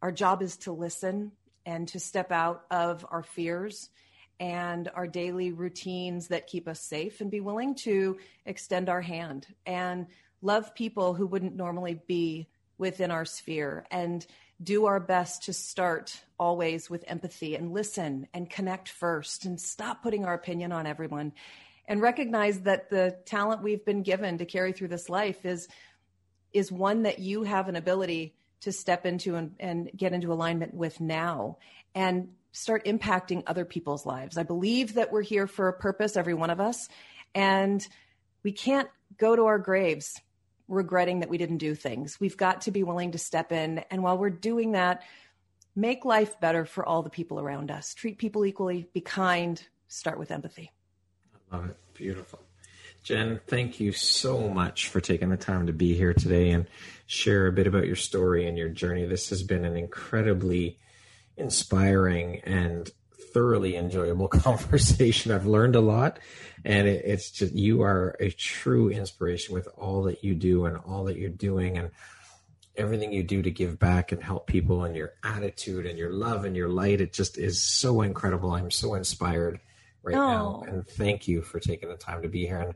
[0.01, 1.33] our job is to listen
[1.67, 3.91] and to step out of our fears
[4.41, 9.47] and our daily routines that keep us safe and be willing to extend our hand
[9.67, 10.07] and
[10.43, 12.49] love people who wouldn't normally be
[12.79, 14.27] within our sphere and
[14.63, 20.03] do our best to start always with empathy and listen and connect first and stop
[20.03, 21.33] putting our opinion on everyone
[21.87, 25.69] and recognize that the talent we've been given to carry through this life is
[26.53, 30.75] is one that you have an ability to step into and, and get into alignment
[30.75, 31.59] with now.
[31.95, 34.37] And start impacting other people's lives.
[34.37, 36.89] I believe that we're here for a purpose, every one of us,
[37.35, 37.87] and
[38.43, 40.21] we can't go to our graves
[40.67, 42.19] regretting that we didn't do things.
[42.21, 43.79] We've got to be willing to step in.
[43.91, 45.03] And while we're doing that,
[45.77, 47.95] make life better for all the people around us.
[47.95, 50.73] Treat people equally, be kind, start with empathy.
[51.51, 51.77] I love it.
[51.95, 52.41] Beautiful.
[53.05, 56.67] Jen, thank you so much for taking the time to be here today and
[57.07, 59.07] share a bit about your story and your journey.
[59.07, 60.77] This has been an incredibly
[61.39, 62.91] inspiring and
[63.33, 65.33] thoroughly enjoyable conversation.
[65.33, 66.19] I've learned a lot,
[66.65, 70.77] and it, it's just you are a true inspiration with all that you do and
[70.79, 71.91] all that you're doing and
[72.77, 76.45] everything you do to give back and help people and your attitude and your love
[76.45, 77.01] and your light.
[77.01, 78.53] It just is so incredible.
[78.53, 79.59] I'm so inspired
[80.03, 80.69] right now, Oh.
[80.71, 82.61] and thank you for taking the time to be here.
[82.61, 82.75] And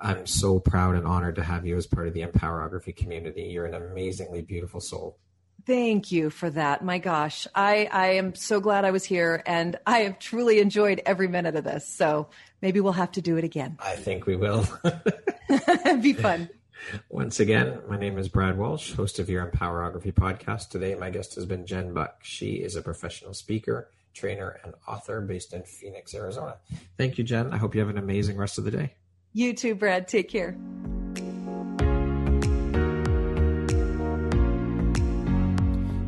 [0.00, 3.42] I'm so proud and honored to have you as part of the Empowerography community.
[3.42, 5.18] You're an amazingly beautiful soul.
[5.66, 6.84] Thank you for that.
[6.84, 11.02] My gosh, I, I am so glad I was here and I have truly enjoyed
[11.04, 11.86] every minute of this.
[11.86, 12.28] So
[12.62, 13.76] maybe we'll have to do it again.
[13.80, 14.66] I think we will.
[16.00, 16.48] Be fun.
[17.08, 20.70] Once again, my name is Brad Walsh, host of your Empowerography podcast.
[20.70, 22.20] Today, my guest has been Jen Buck.
[22.22, 26.56] She is a professional speaker, trainer, and author based in Phoenix, Arizona.
[26.96, 27.52] Thank you, Jen.
[27.52, 28.94] I hope you have an amazing rest of the day.
[29.32, 30.08] You too, Brad.
[30.08, 30.56] Take care.